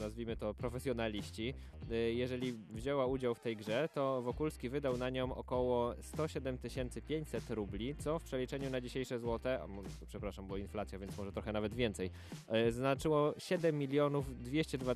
[0.00, 1.54] nazwijmy to profesjonaliści.
[1.90, 6.58] E, Jeżeli wzięła udział w tej grze, to Wokulski wydał na nią około 107
[7.08, 9.66] 500 rubli, co w przeliczeniu na dzisiejsze złote, a
[10.06, 12.10] przepraszam, bo inflacja, więc może trochę nawet więcej,
[12.48, 14.94] e, znaczyło 7 milionów 202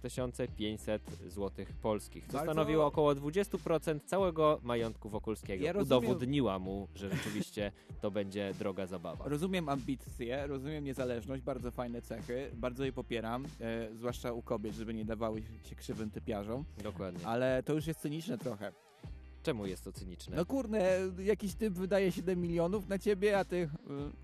[0.57, 5.65] 500 złotych polskich, co stanowiło około 20% całego majątku Wokulskiego.
[5.65, 9.25] Ja rozumiem- Udowodniła mu, że rzeczywiście to będzie droga zabawa.
[9.29, 14.95] Rozumiem ambicje, rozumiem niezależność, bardzo fajne cechy, bardzo je popieram, e, zwłaszcza u kobiet, żeby
[14.95, 17.27] nie dawały się krzywym typiarzom, Dokładnie.
[17.27, 18.73] ale to już jest cyniczne trochę.
[19.47, 20.37] Czemu jest to cyniczne?
[20.37, 23.57] No kurde, jakiś typ wydaje 7 milionów na ciebie, a ty...
[23.57, 23.69] y,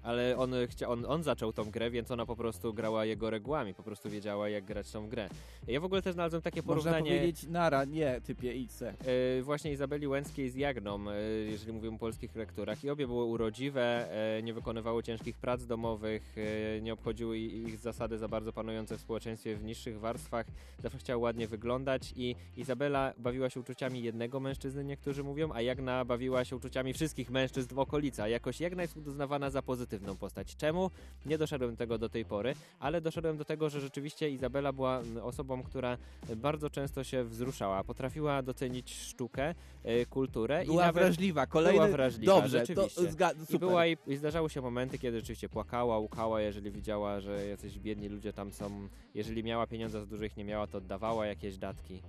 [0.02, 3.74] Ale on, chcia, on, on zaczął tą grę, więc ona po prostu grała jego regułami,
[3.74, 5.28] po prostu wiedziała jak grać tą grę.
[5.68, 8.94] Ja w ogóle też znalazłem takie Można porównanie powiedzieć nara, nie, typie idź se.
[9.38, 12.84] e, właśnie Izabeli Łęckiej z Jagną, e, jeżeli mówimy o polskich lekturach.
[12.84, 16.34] I obie były urodziwe, e, nie wykonywały ciężkich prac domowych,
[16.76, 20.46] e, nie obchodziły ich zasady za bardzo panujące w społeczeństwie w niższych warstwach,
[20.78, 26.04] zawsze chciały ładnie wyglądać i Izabela bawiła się uczuciami jednego mężczyzny, niektórzy mówią, a Jagna
[26.04, 30.56] bawiła się uczuciami wszystkich mężczyzn w okolicy, a jakoś Jagna jest uznawana za pozytywną postać.
[30.56, 30.90] Czemu?
[31.26, 34.98] Nie doszedłem do tego do tej pory, ale doszedłem do tego, że rzeczywiście Izabela była
[35.00, 35.98] mm, osobą, która
[36.36, 41.46] bardzo często się wzruszała, potrafiła docenić sztukę, e, kulturę Była i nawet wrażliwa.
[41.46, 43.02] Kolejny- była wrażliwa, Dobrze, to rzeczywiście.
[43.02, 47.46] zga- I, była, i, I zdarzały się momenty, kiedy rzeczywiście płakała, łukała, jeżeli widziała, że
[47.46, 48.88] jacyś biedni ludzie tam są.
[49.14, 52.02] Jeżeli miała pieniądze, za dużo ich nie miała, to oddawała jakieś datki.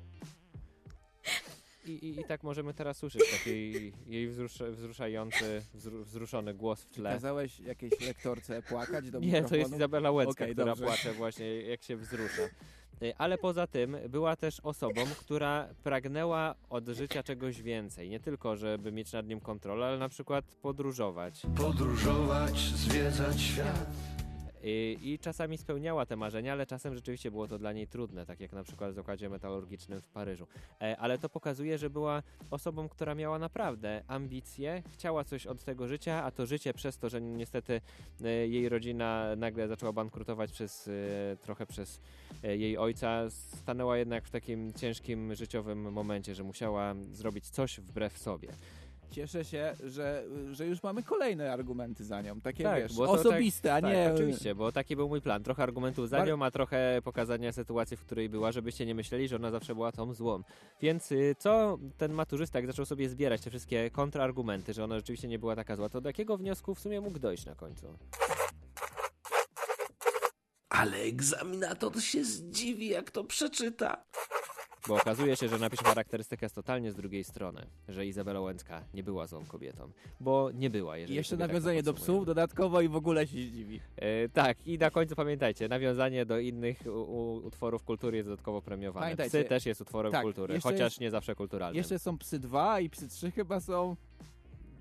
[1.85, 6.89] I, i, I tak możemy teraz słyszeć taki jej wzrusz, wzruszający, wzru, wzruszony głos w
[6.89, 7.13] tle.
[7.13, 9.75] Kazałeś jakiejś lektorce płakać do Nie, to jest mikrofonu?
[9.75, 10.85] Izabela Łęcka, Okej, która dobrze.
[10.85, 12.41] płacze właśnie jak się wzrusza.
[13.03, 18.09] Y, Ale poza tym była też osobą, która pragnęła od życia czegoś więcej.
[18.09, 21.41] Nie tylko, żeby mieć nad nim kontrolę, ale na przykład podróżować.
[21.57, 24.12] Podróżować, zwiedzać świat.
[24.63, 28.53] I, czasami spełniała te marzenia, ale czasem rzeczywiście było to dla niej trudne, tak jak
[28.53, 30.47] na przykład w zakładzie metalurgicznym w Paryżu.
[30.81, 35.87] E, ale to pokazuje, że była osobą, która miała naprawdę ambicje, chciała coś od tego
[35.87, 37.81] życia, a to życie przez to, że niestety
[38.23, 40.91] e, jej rodzina nagle zaczęła bankrutować przez, e,
[41.37, 42.01] trochę przez
[42.43, 48.49] jej ojca, stanęła jednak w takim ciężkim życiowym momencie, że musiała zrobić coś wbrew sobie.
[49.13, 52.41] Cieszę się, że, że już mamy kolejne argumenty za nią.
[52.41, 54.05] Takie wiesz, bo to osobiste, tak, a nie...
[54.05, 55.43] Tak, oczywiście, bo taki był mój plan.
[55.43, 59.27] Trochę argumentów za Bar- nią, a trochę pokazania sytuacji, w której była, żebyście nie myśleli,
[59.27, 60.43] że ona zawsze była tą złą.
[60.81, 65.27] Więc y, co ten maturzysta, jak zaczął sobie zbierać te wszystkie kontrargumenty, że ona rzeczywiście
[65.27, 67.97] nie była taka zła, to do jakiego wniosku w sumie mógł dojść na końcu?
[70.69, 74.03] Ale egzaminator się zdziwi, jak to przeczyta.
[74.87, 79.03] Bo okazuje się, że napis charakterystyka jest totalnie z drugiej strony, że Izabela Łęcka nie
[79.03, 82.81] była złą kobietą, bo nie była, I jeżeli jeszcze sobie tak nawiązanie do psów dodatkowo
[82.81, 83.79] i w ogóle się zdziwi.
[83.95, 88.61] E, tak, i na końcu pamiętajcie, nawiązanie do innych u, u, utworów kultury jest dodatkowo
[88.61, 89.05] premiowane.
[89.05, 91.77] Pamiętajcie- Psy też jest utworem tak, kultury, jeszcze chociaż jest- nie zawsze kulturalnym.
[91.77, 93.95] Jeszcze są psy 2 i psy 3 chyba są.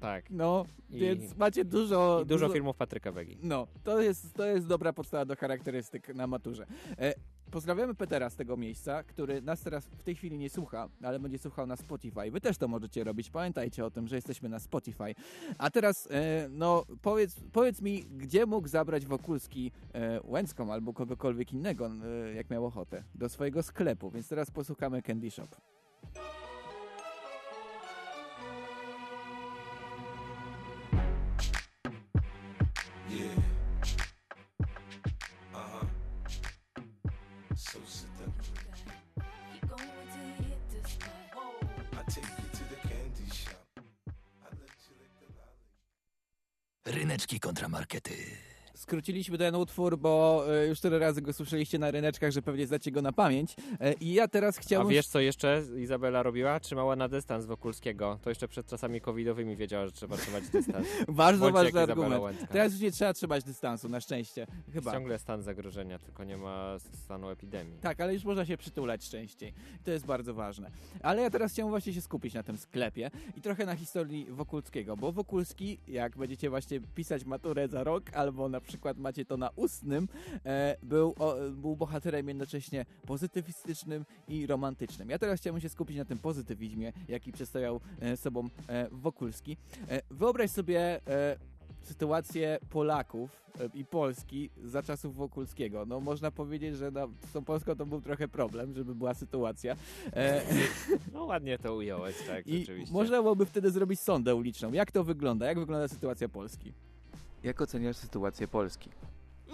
[0.01, 0.25] Tak.
[0.31, 2.21] No, I- więc macie dużo...
[2.25, 3.39] I dużo filmów Patryka Wegi.
[3.43, 6.67] No, to jest, to jest dobra podstawa do charakterystyk na maturze.
[6.99, 7.15] E,
[7.53, 11.39] pozdrawiamy Petera z tego miejsca, który nas teraz w tej chwili nie słucha, ale będzie
[11.39, 12.31] słuchał na Spotify.
[12.31, 13.31] Wy też to możecie robić.
[13.31, 15.15] Pamiętajcie o tym, że jesteśmy na Spotify.
[15.59, 21.53] A teraz, e, no, powiedz, powiedz mi, gdzie mógł zabrać Wokulski e, Łęcką albo kogokolwiek
[21.53, 21.91] innego,
[22.27, 24.11] e, jak miał ochotę, do swojego sklepu.
[24.11, 25.49] Więc teraz posłuchamy Candy Shop.
[46.87, 48.52] Ryneczki kontramarkety.
[48.83, 52.91] Skróciliśmy ten utwór, bo e, już tyle razy go słyszeliście na ryneczkach, że pewnie znacie
[52.91, 53.57] go na pamięć.
[53.81, 54.93] E, I ja teraz A chciałbym...
[54.93, 56.61] wiesz, co jeszcze Izabela robiła?
[56.61, 58.19] Trzymała na dystans Wokulskiego.
[58.23, 60.87] To jeszcze przed czasami covidowymi wiedziała, że trzeba trzymać dystans.
[61.09, 62.39] Bardzo Bądź ważny argument.
[62.49, 64.47] Teraz już nie trzeba trzymać dystansu, na szczęście.
[64.73, 64.93] Chyba.
[64.93, 67.79] Ciągle stan zagrożenia, tylko nie ma stanu epidemii.
[67.81, 69.53] Tak, ale już można się przytulać częściej.
[69.85, 70.71] To jest bardzo ważne.
[71.03, 74.97] Ale ja teraz chciałem właśnie się skupić na tym sklepie i trochę na historii Wokulskiego,
[74.97, 79.51] bo Wokulski, jak będziecie właśnie pisać maturę za rok, albo na przykład macie to na
[79.57, 80.09] ustnym,
[80.47, 85.11] e, był, o, był bohaterem jednocześnie pozytywistycznym i romantycznym.
[85.11, 89.57] Ja teraz chciałbym się skupić na tym pozytywizmie, jaki przedstawiał e, sobą e, Wokulski.
[89.89, 91.37] E, wyobraź sobie e,
[91.83, 95.87] sytuację Polaków e, i Polski za czasów Wokulskiego.
[95.87, 99.77] No można powiedzieć, że na, z tą Polską to był trochę problem, żeby była sytuacja.
[100.13, 100.43] E,
[101.13, 102.93] No ładnie to ująłeś, tak, I rzeczywiście.
[102.93, 104.73] można byłoby wtedy zrobić sondę uliczną.
[104.73, 105.47] Jak to wygląda?
[105.47, 106.73] Jak wygląda sytuacja Polski?
[107.43, 108.91] Jak oceniasz sytuację Polski?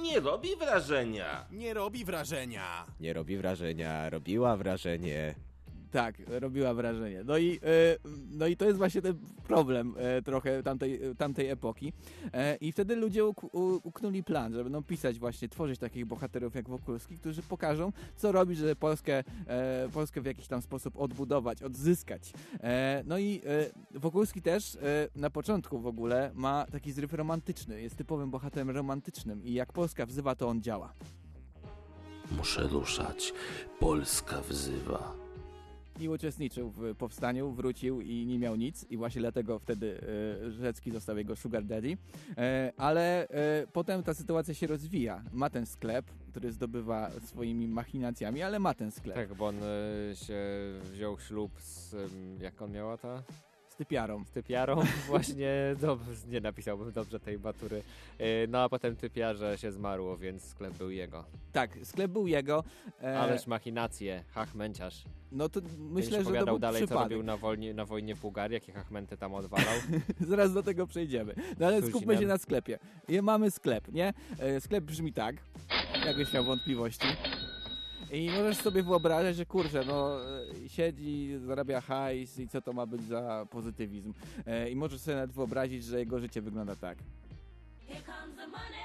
[0.02, 1.46] Nie robi wrażenia.
[1.50, 2.86] Nie robi wrażenia.
[3.00, 5.34] Nie robi wrażenia, robiła wrażenie.
[5.90, 7.22] Tak, robiła wrażenie.
[7.24, 7.58] No i, e,
[8.30, 11.92] no i to jest właśnie ten problem e, trochę tamtej, tamtej epoki.
[12.32, 13.24] E, I wtedy ludzie
[13.82, 18.58] uknuli plan, że będą pisać właśnie, tworzyć takich bohaterów jak Wokulski, którzy pokażą, co robić,
[18.58, 22.32] żeby Polskę, e, Polskę w jakiś tam sposób odbudować, odzyskać.
[22.60, 23.42] E, no i
[23.94, 28.70] e, Wokulski też e, na początku w ogóle ma taki zryw romantyczny, jest typowym bohaterem
[28.70, 30.92] romantycznym i jak Polska wzywa, to on działa.
[32.36, 33.32] Muszę ruszać.
[33.80, 35.17] Polska wzywa.
[36.00, 40.00] I uczestniczył w powstaniu, wrócił i nie miał nic i właśnie dlatego wtedy
[40.46, 41.96] e, Rzecki został jego sugar daddy.
[42.36, 45.22] E, ale e, potem ta sytuacja się rozwija.
[45.32, 49.14] Ma ten sklep, który zdobywa swoimi machinacjami, ale ma ten sklep.
[49.14, 49.56] Tak, bo on
[50.14, 50.38] się
[50.92, 51.94] wziął ślub z,
[52.40, 53.22] jak on miała ta?
[53.78, 54.24] Typiarą.
[54.24, 55.76] Z typiarą, właśnie,
[56.28, 57.82] nie napisałbym dobrze tej matury.
[58.18, 61.24] E, No a potem typiarze się zmarło, więc sklep był jego.
[61.52, 62.64] Tak, sklep był jego.
[63.02, 65.04] E, Ależ machinacje, hachmęciarz.
[65.32, 67.10] No to myślę, Będziesz że to opowiadał był dalej, co przypadek.
[67.10, 69.74] robił na, wojnie, na wojnie w Bułgarii, jakie hachmenty tam odwalał.
[70.28, 71.34] Zaraz do tego przejdziemy.
[71.58, 72.78] No ale skupmy się na sklepie.
[73.08, 74.12] I mamy sklep, nie?
[74.38, 75.36] E, Sklep brzmi tak,
[76.06, 77.06] jakbyś miał wątpliwości.
[78.12, 80.20] I możesz sobie wyobrażać, że kurczę, no
[80.64, 84.12] e, siedzi, zarabia hajs i co to ma być za pozytywizm.
[84.46, 86.98] E, I możesz sobie nawet wyobrazić, że jego życie wygląda tak.
[87.88, 88.84] Here comes the money.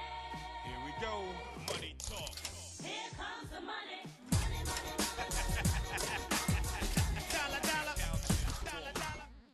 [0.64, 1.22] Here we go.
[1.72, 2.36] Money talk.
[2.82, 4.14] Here comes the money.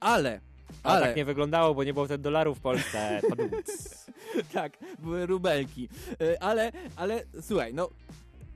[0.01, 0.41] Ale,
[0.83, 1.07] A ale...
[1.07, 3.21] tak nie wyglądało, bo nie było wtedy dolarów w Polsce.
[4.53, 5.89] Tak, były rubelki.
[6.21, 7.89] E, Ale, ale słuchaj, no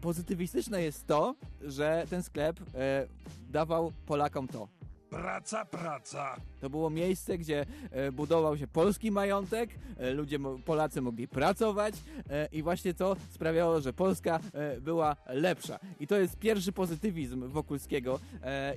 [0.05, 3.07] pozytywistyczne jest to, że ten sklep e,
[3.50, 4.68] dawał Polakom to.
[5.15, 6.37] Praca, praca.
[6.61, 11.95] To było miejsce, gdzie e, budował się polski majątek, e, ludzie, Polacy mogli pracować
[12.31, 14.41] e, i właśnie to sprawiało, że Polska
[14.81, 15.79] była lepsza.
[16.01, 18.21] I to jest pierwszy pozytywizm Wokulskiego,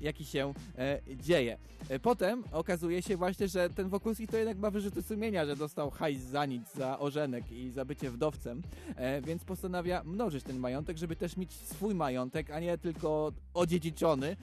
[0.01, 0.53] jaki się
[1.15, 1.57] dzieje.
[2.01, 6.21] Potem okazuje się właśnie, że ten Wokulski to jednak ma wyrzuty sumienia, że dostał hajs
[6.21, 8.61] za nic, za ożenek i za bycie wdowcem,
[9.21, 14.37] więc postanawia mnożyć ten majątek, żeby też mieć swój majątek, a nie tylko odziedziczony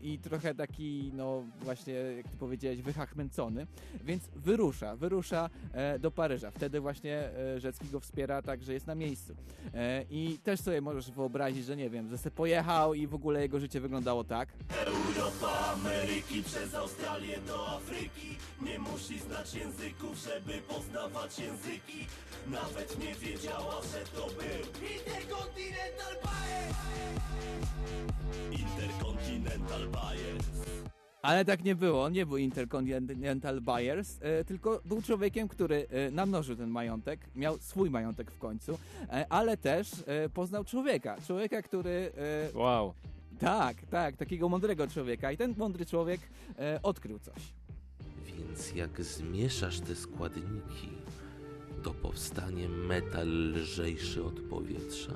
[0.00, 1.21] i trochę taki, no
[1.60, 3.66] właśnie, jak ty powiedziałeś, wychachmęcony,
[4.04, 6.50] więc wyrusza, wyrusza e, do Paryża.
[6.50, 9.34] Wtedy właśnie e, Rzecki go wspiera, tak, że jest na miejscu.
[9.74, 13.40] E, I też sobie możesz wyobrazić, że nie wiem, że se pojechał i w ogóle
[13.40, 14.48] jego życie wyglądało tak.
[14.86, 18.36] Europa, Ameryki, przez Australię do Afryki.
[18.62, 22.06] Nie musi znać języków, żeby poznawać języki.
[22.46, 26.74] Nawet nie wiedziała, że to był Intercontinental Bayer.
[28.60, 30.36] Intercontinental Bayer.
[31.22, 36.10] Ale tak nie było, on nie był Intercontinental Buyers, e, tylko był człowiekiem, który e,
[36.10, 39.90] namnożył ten majątek, miał swój majątek w końcu, e, ale też
[40.34, 42.12] poznał człowieka, człowieka, który...
[42.54, 42.94] Wow.
[43.38, 46.20] Tak, tak, takiego mądrego człowieka i ten mądry człowiek
[46.82, 47.42] odkrył coś.
[48.26, 50.88] Więc jak zmieszasz te składniki,
[51.82, 55.12] to powstanie metal lżejszy od powietrza.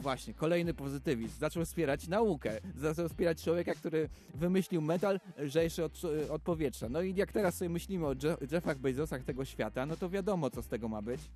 [0.00, 1.38] Właśnie, kolejny pozytywizm.
[1.38, 2.60] Zaczął wspierać naukę.
[2.76, 6.88] Zaczął wspierać człowieka, który wymyślił metal lżejszy od, od powietrza.
[6.88, 10.50] No i jak teraz sobie myślimy o Je- Jeffach Bezosach tego świata, no to wiadomo,
[10.50, 11.20] co z tego ma być.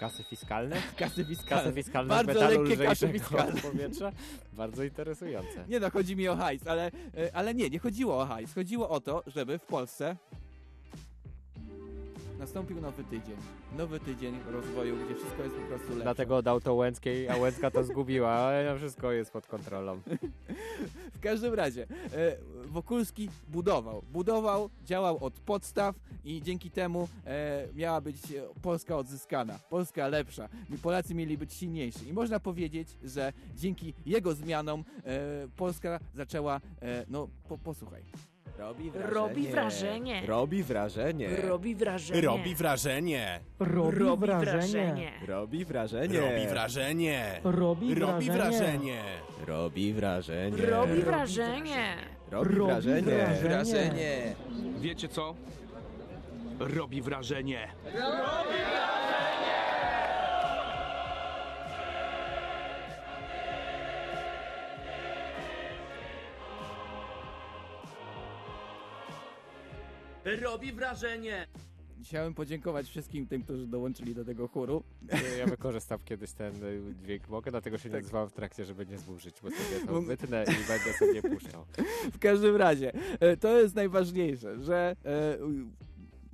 [0.00, 0.76] Kasy fiskalne?
[0.96, 1.62] kasy fiskalne.
[1.64, 3.54] Kasy fiskalne Bardzo lekkie kasy fiskalne.
[3.54, 4.12] od powietrza?
[4.52, 5.64] Bardzo interesujące.
[5.68, 6.86] Nie no, chodzi mi o hajs, ale,
[7.16, 8.54] e, ale nie, nie chodziło o hajs.
[8.54, 10.16] Chodziło o to, żeby w Polsce
[12.38, 13.36] nastąpił nowy tydzień.
[13.76, 16.02] Nowy tydzień rozwoju, gdzie wszystko jest po prostu lepsze.
[16.02, 20.00] Dlatego dał to Łęckiej, a Łęcka to zgubiła, ale wszystko jest pod kontrolą.
[21.14, 24.02] W każdym razie, e, Wokulski budował.
[24.12, 28.16] Budował, działał od podstaw i dzięki temu e, miała być
[28.62, 29.58] Polska odzyskana.
[29.70, 30.48] Polska lepsza.
[30.74, 32.08] I Polacy mieli być silniejsi.
[32.08, 36.60] I można powiedzieć, że dzięki jego zmianom e, Polska zaczęła,
[37.08, 38.33] no po, posłuchaj.
[38.58, 38.90] Robi
[39.48, 40.22] wrażenie.
[40.26, 41.36] Robi wrażenie.
[41.36, 42.20] Robi wrażenie.
[42.22, 43.40] Robi wrażenie.
[43.58, 45.12] Robi wrażenie.
[45.26, 46.20] Robi wrażenie.
[46.24, 46.46] Robi wrażenie.
[46.46, 47.40] Robi wrażenie.
[47.44, 49.02] Robi Robi wrażenie.
[49.46, 50.66] Robi wrażenie.
[50.70, 51.96] Robi wrażenie.
[52.30, 53.26] Robi wrażenie.
[53.42, 54.34] Wrażenie.
[54.80, 55.34] Wiecie co?
[56.58, 57.68] Robi wrażenie.
[57.84, 58.93] Robi wrażenie.
[72.02, 74.82] Chciałem podziękować wszystkim tym, którzy dołączyli do tego chóru.
[75.38, 78.04] Ja wykorzystam kiedyś ten y, dźwięk, mogę, dlatego się nie Tak.
[78.04, 81.64] odzwałem w trakcie, żeby nie zburzyć, bo sobie to wytnę i będę sobie puszczał.
[82.16, 84.96] W każdym razie, e, to jest najważniejsze, że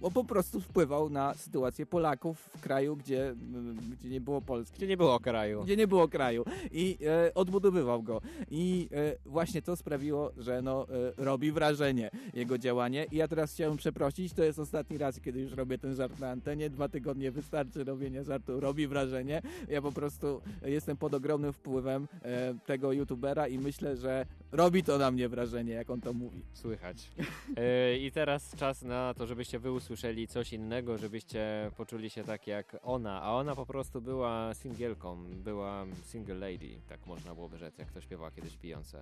[0.02, 4.76] on po prostu wpływał na sytuację Polaków w kraju, gdzie, m, gdzie nie było Polski.
[4.76, 5.64] Gdzie nie było kraju.
[5.64, 6.44] Gdzie nie było kraju.
[6.72, 8.20] I e, odbudowywał go.
[8.50, 10.86] I e, właśnie to sprawiło, że no,
[11.18, 13.06] e, robi wrażenie jego działanie.
[13.12, 16.30] I ja teraz chciałem przeprosić, to jest ostatni raz, kiedy już robię ten żart na
[16.30, 16.70] antenie.
[16.70, 19.42] Dwa tygodnie wystarczy robienia żartu, robi wrażenie.
[19.68, 24.98] Ja po prostu jestem pod ogromnym wpływem e, tego youtubera i myślę, że robi to
[24.98, 26.42] na mnie wrażenie, jak on to mówi.
[26.52, 27.10] Słychać.
[27.56, 32.24] E, I teraz czas na to, żebyście wy usłyszeli usłyszeli coś innego, żebyście poczuli się
[32.24, 37.58] tak jak ona, a ona po prostu była singielką, była single lady, tak można byłoby
[37.58, 38.98] rzec, jak to śpiewała kiedyś Beyoncé.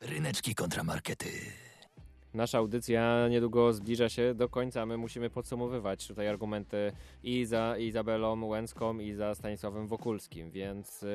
[0.00, 1.71] Ryneczki kontramarkety.
[2.34, 4.86] Nasza audycja niedługo zbliża się do końca.
[4.86, 11.08] My musimy podsumowywać tutaj argumenty i za Izabelą Łęcką, i za Stanisławem Wokulskim, więc yy,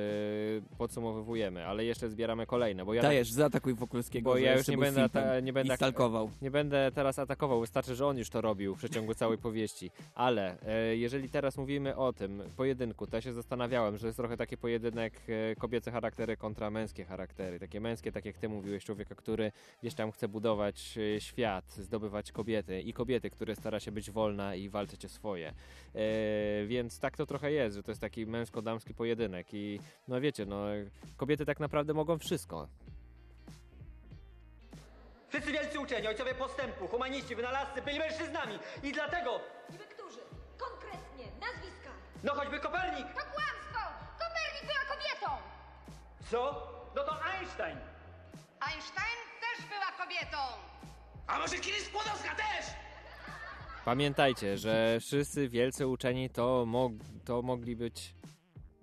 [0.78, 2.86] podsumowujemy, ale jeszcze zbieramy kolejne.
[2.86, 6.32] Bo ja Dajesz, zaatakuj Wokulskiego, Bo ja już nie będę, ata- nie będę stalkował.
[6.42, 9.92] Nie będę teraz atakował, wystarczy, że on już to robił w przeciągu całej powieści.
[10.16, 14.38] Ale e, jeżeli teraz mówimy o tym pojedynku, to ja się zastanawiałem, że jest trochę
[14.38, 17.60] taki pojedynek e, kobiece charaktery kontra męskie charaktery.
[17.60, 19.52] Takie męskie, tak jak ty mówiłeś, człowieka, który
[19.82, 24.56] gdzieś tam chce budować e, świat, zdobywać kobiety i kobiety, które stara się być wolna
[24.56, 25.48] i walczyć o swoje.
[25.48, 25.54] E,
[26.66, 30.66] więc tak to trochę jest, że to jest taki męsko-damski pojedynek i no wiecie, no
[31.18, 32.68] kobiety tak naprawdę mogą wszystko.
[35.30, 39.40] Wszyscy wielcy uczeni, ojcowie postępu, humaniści, wynalazcy byli mężczyznami i dlatego...
[39.72, 40.20] Niby którzy?
[40.58, 41.90] Konkretnie, nazwiska.
[42.24, 43.08] No choćby Kopernik!
[43.08, 43.80] To kłamstwo!
[44.20, 45.32] Kopernik była kobietą!
[46.32, 46.68] Co?
[46.96, 47.78] No to Einstein!
[48.60, 50.38] Einstein też była kobietą!
[51.28, 52.66] A może Kiris Skłodowska też?
[53.86, 56.92] Pamiętajcie, że wszyscy wielcy uczeni to, mog,
[57.26, 58.14] to mogli być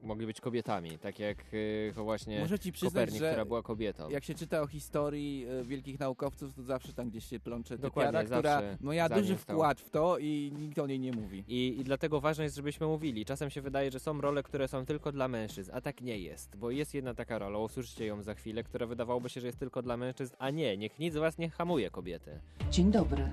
[0.05, 4.11] mogli być kobietami, tak jak y, właśnie Muszę ci przyznać, Kopernik, że która była kobietą.
[4.11, 8.21] jak się czyta o historii e, wielkich naukowców, to zawsze tam gdzieś się plącze Dokładnie,
[8.23, 11.45] typiara, która miała duży wkład w to i nikt o niej nie mówi.
[11.49, 13.25] I, I dlatego ważne jest, żebyśmy mówili.
[13.25, 16.57] Czasem się wydaje, że są role, które są tylko dla mężczyzn, a tak nie jest,
[16.57, 19.83] bo jest jedna taka rola, usłyszycie ją za chwilę, która wydawałoby się, że jest tylko
[19.83, 22.41] dla mężczyzn, a nie, niech nic z was nie hamuje kobiety.
[22.71, 23.33] Dzień dobry.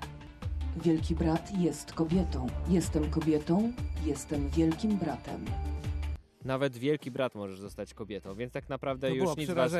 [0.83, 2.47] Wielki brat jest kobietą.
[2.69, 3.73] Jestem kobietą,
[4.05, 5.45] jestem wielkim bratem.
[6.45, 9.71] Nawet wielki brat możesz zostać kobietą, więc tak naprawdę To już nic was,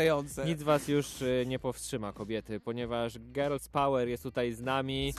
[0.45, 5.14] nic was już y, nie powstrzyma kobiety, ponieważ Girls Power jest tutaj z nami.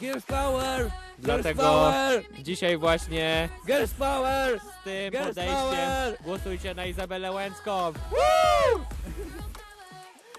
[0.00, 0.90] Girls Power!
[1.18, 2.22] Dlatego Power!
[2.42, 4.60] dzisiaj właśnie Girls Power!
[4.60, 6.18] z tym Girls podejściem Power!
[6.24, 7.92] głosujcie na Izabelę Łęcką.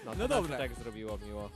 [0.04, 0.58] No, to No dobrze.
[0.58, 1.50] tak zrobiło miło.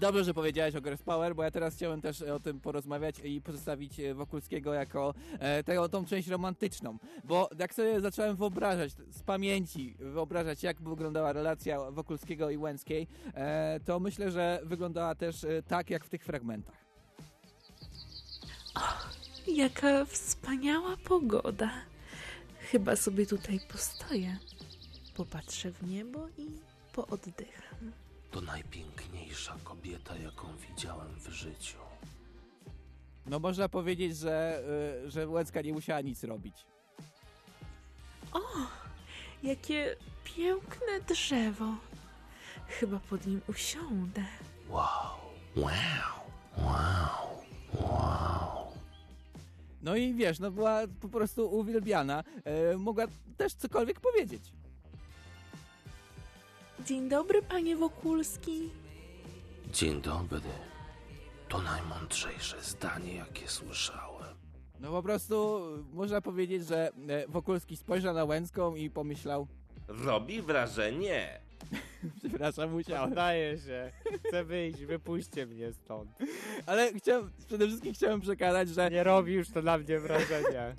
[0.00, 3.40] Dobrze, że powiedziałeś o Girls Power, bo ja teraz chciałem też o tym porozmawiać i
[3.40, 6.98] pozostawić e, Wokulskiego jako e, tą część romantyczną.
[7.24, 13.80] Bo jak sobie zacząłem wyobrażać z pamięci, wyobrażać jak wyglądała relacja Wokulskiego i Łęckiej, e,
[13.84, 16.84] to myślę, że wyglądała też e, tak jak w tych fragmentach.
[19.46, 21.70] Jaka wspaniała pogoda.
[22.60, 24.38] Chyba sobie tutaj postoję.
[25.14, 26.46] Popatrzę w niebo i
[26.92, 28.07] pooddycham.
[28.30, 31.78] To najpiękniejsza kobieta, jaką widziałem w życiu.
[33.26, 34.62] No można powiedzieć, że,
[35.06, 36.54] y, że Łęcka nie musiała nic robić.
[38.32, 38.40] O,
[39.42, 41.74] jakie piękne drzewo.
[42.68, 44.24] Chyba pod nim usiądę.
[44.68, 44.86] Wow,
[45.56, 45.72] wow,
[46.58, 48.72] wow, wow.
[49.82, 52.24] No i wiesz, no była po prostu uwielbiana.
[52.44, 53.04] E, mogła
[53.36, 54.52] też cokolwiek powiedzieć.
[56.88, 58.70] Dzień dobry, panie Wokulski.
[59.72, 60.40] Dzień dobry.
[61.48, 64.34] To najmądrzejsze zdanie, jakie słyszałem.
[64.80, 65.60] No po prostu
[65.92, 69.46] można powiedzieć, że e, Wokulski spojrzał na Łęcką i pomyślał,
[69.88, 71.40] Robi wrażenie.
[72.18, 73.08] przepraszam, musiałem.
[73.08, 73.92] Poddaję się.
[74.28, 76.10] Chcę wyjść, wypuśćcie mnie stąd.
[76.66, 78.90] Ale chciałem, przede wszystkim chciałem przekazać, że...
[78.90, 80.74] Nie robi już to na mnie wrażenia.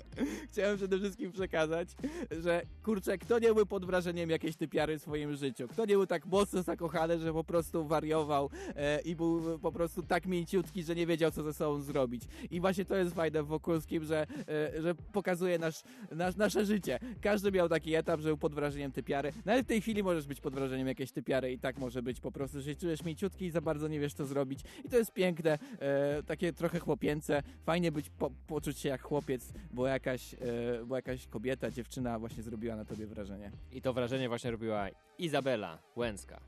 [0.50, 1.88] chciałem przede wszystkim przekazać,
[2.30, 5.68] że kurczę, kto nie był pod wrażeniem jakiejś typiary w swoim życiu?
[5.68, 10.02] Kto nie był tak mocno zakochany, że po prostu wariował e, i był po prostu
[10.02, 12.22] tak mięciutki, że nie wiedział, co ze sobą zrobić.
[12.50, 16.98] I właśnie to jest fajne w Wokulskim, że, e, że pokazuje nasz, nasz, nasze życie.
[17.20, 19.32] Każdy miał taki etap, że był pod wrażeniem typiary.
[19.44, 22.32] Nawet w tej chwili możesz być pod wrażeniem jakiejś typiary i tak może być po
[22.32, 24.60] prostu, że czujesz mięciutki i za bardzo nie wiesz, co zrobić.
[24.84, 27.42] I to jest piękne, e, takie trochę chłopięce.
[27.64, 30.38] Fajnie być, po, poczuć się jak chłopiec, bo jakaś, e,
[30.86, 33.50] bo jakaś kobieta, dziewczyna właśnie zrobiła na tobie wrażenie.
[33.72, 34.88] I to wrażenie właśnie robiła
[35.18, 36.40] Izabela Łęcka.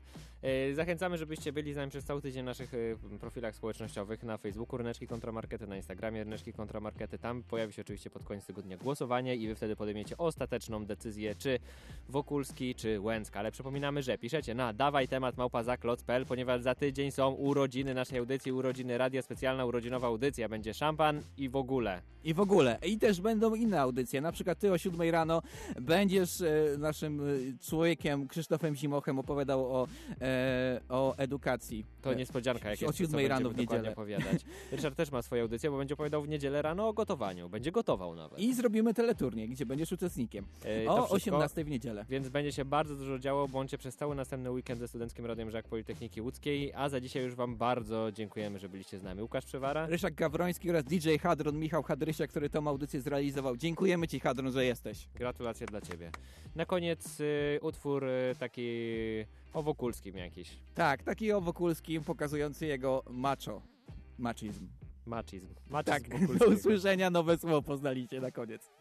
[0.43, 4.37] E, Zachęcamy, żebyście byli z nami przez cały tydzień w naszych e, profilach społecznościowych na
[4.37, 7.17] Facebooku Ryneczki Kontramarkety, na Instagramie Ryneczki Kontramarkety.
[7.17, 11.59] Tam pojawi się oczywiście pod koniec tygodnia głosowanie i wy wtedy podejmiecie ostateczną decyzję, czy
[12.09, 13.39] Wokulski, czy Łęcka.
[13.39, 18.51] Ale przypominamy, że piszecie na dawaj temat małpazaklot.pl, ponieważ za tydzień są urodziny naszej audycji,
[18.51, 20.49] urodziny radia, specjalna urodzinowa audycja.
[20.49, 22.01] Będzie szampan i w ogóle.
[22.23, 22.77] I w ogóle.
[22.85, 24.21] I też będą inne audycje.
[24.21, 25.41] Na przykład ty o 7 rano
[25.81, 27.21] będziesz e, naszym
[27.61, 29.87] człowiekiem Krzysztofem Zimochem opowiadał o,
[30.21, 30.32] e,
[30.89, 31.85] o edukacji.
[32.01, 33.91] To niespodzianka, jak O jest, co 7 rano w niedzielę.
[33.91, 34.41] opowiadać.
[34.71, 37.49] Ryszard też ma swoją audycję, bo będzie opowiadał w niedzielę rano o gotowaniu.
[37.49, 38.39] Będzie gotował nawet.
[38.39, 40.45] I zrobimy teleturniej, gdzie będziesz uczestnikiem.
[40.65, 41.15] E, o wszystko.
[41.15, 42.05] 18 w niedzielę.
[42.09, 43.47] Więc będzie się bardzo dużo działo.
[43.47, 46.73] Bądźcie przez cały następny weekend ze Studenckim Radiem Żak Politechniki Łódzkiej.
[46.73, 49.21] A za dzisiaj już Wam bardzo dziękujemy, że byliście z nami.
[49.21, 49.87] Łukasz Przywara.
[49.87, 53.57] Ryszak Gawroński oraz DJ Hadron Michał Hadrysia, który tą audycję zrealizował.
[53.57, 55.07] Dziękujemy Ci, Hadron, że jesteś.
[55.15, 56.11] Gratulacje dla Ciebie.
[56.55, 58.63] Na koniec y, utwór y, taki
[59.53, 60.59] o Wokulskim jakiś.
[60.73, 63.61] Tak, taki o Wokulskim pokazujący jego macho.
[64.17, 64.67] Machizm.
[65.05, 65.47] Machizm.
[65.69, 68.71] Machizm Tak, do usłyszenia nowe słowo poznaliście na koniec.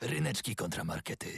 [0.00, 1.28] Ryneczki kontramarkety.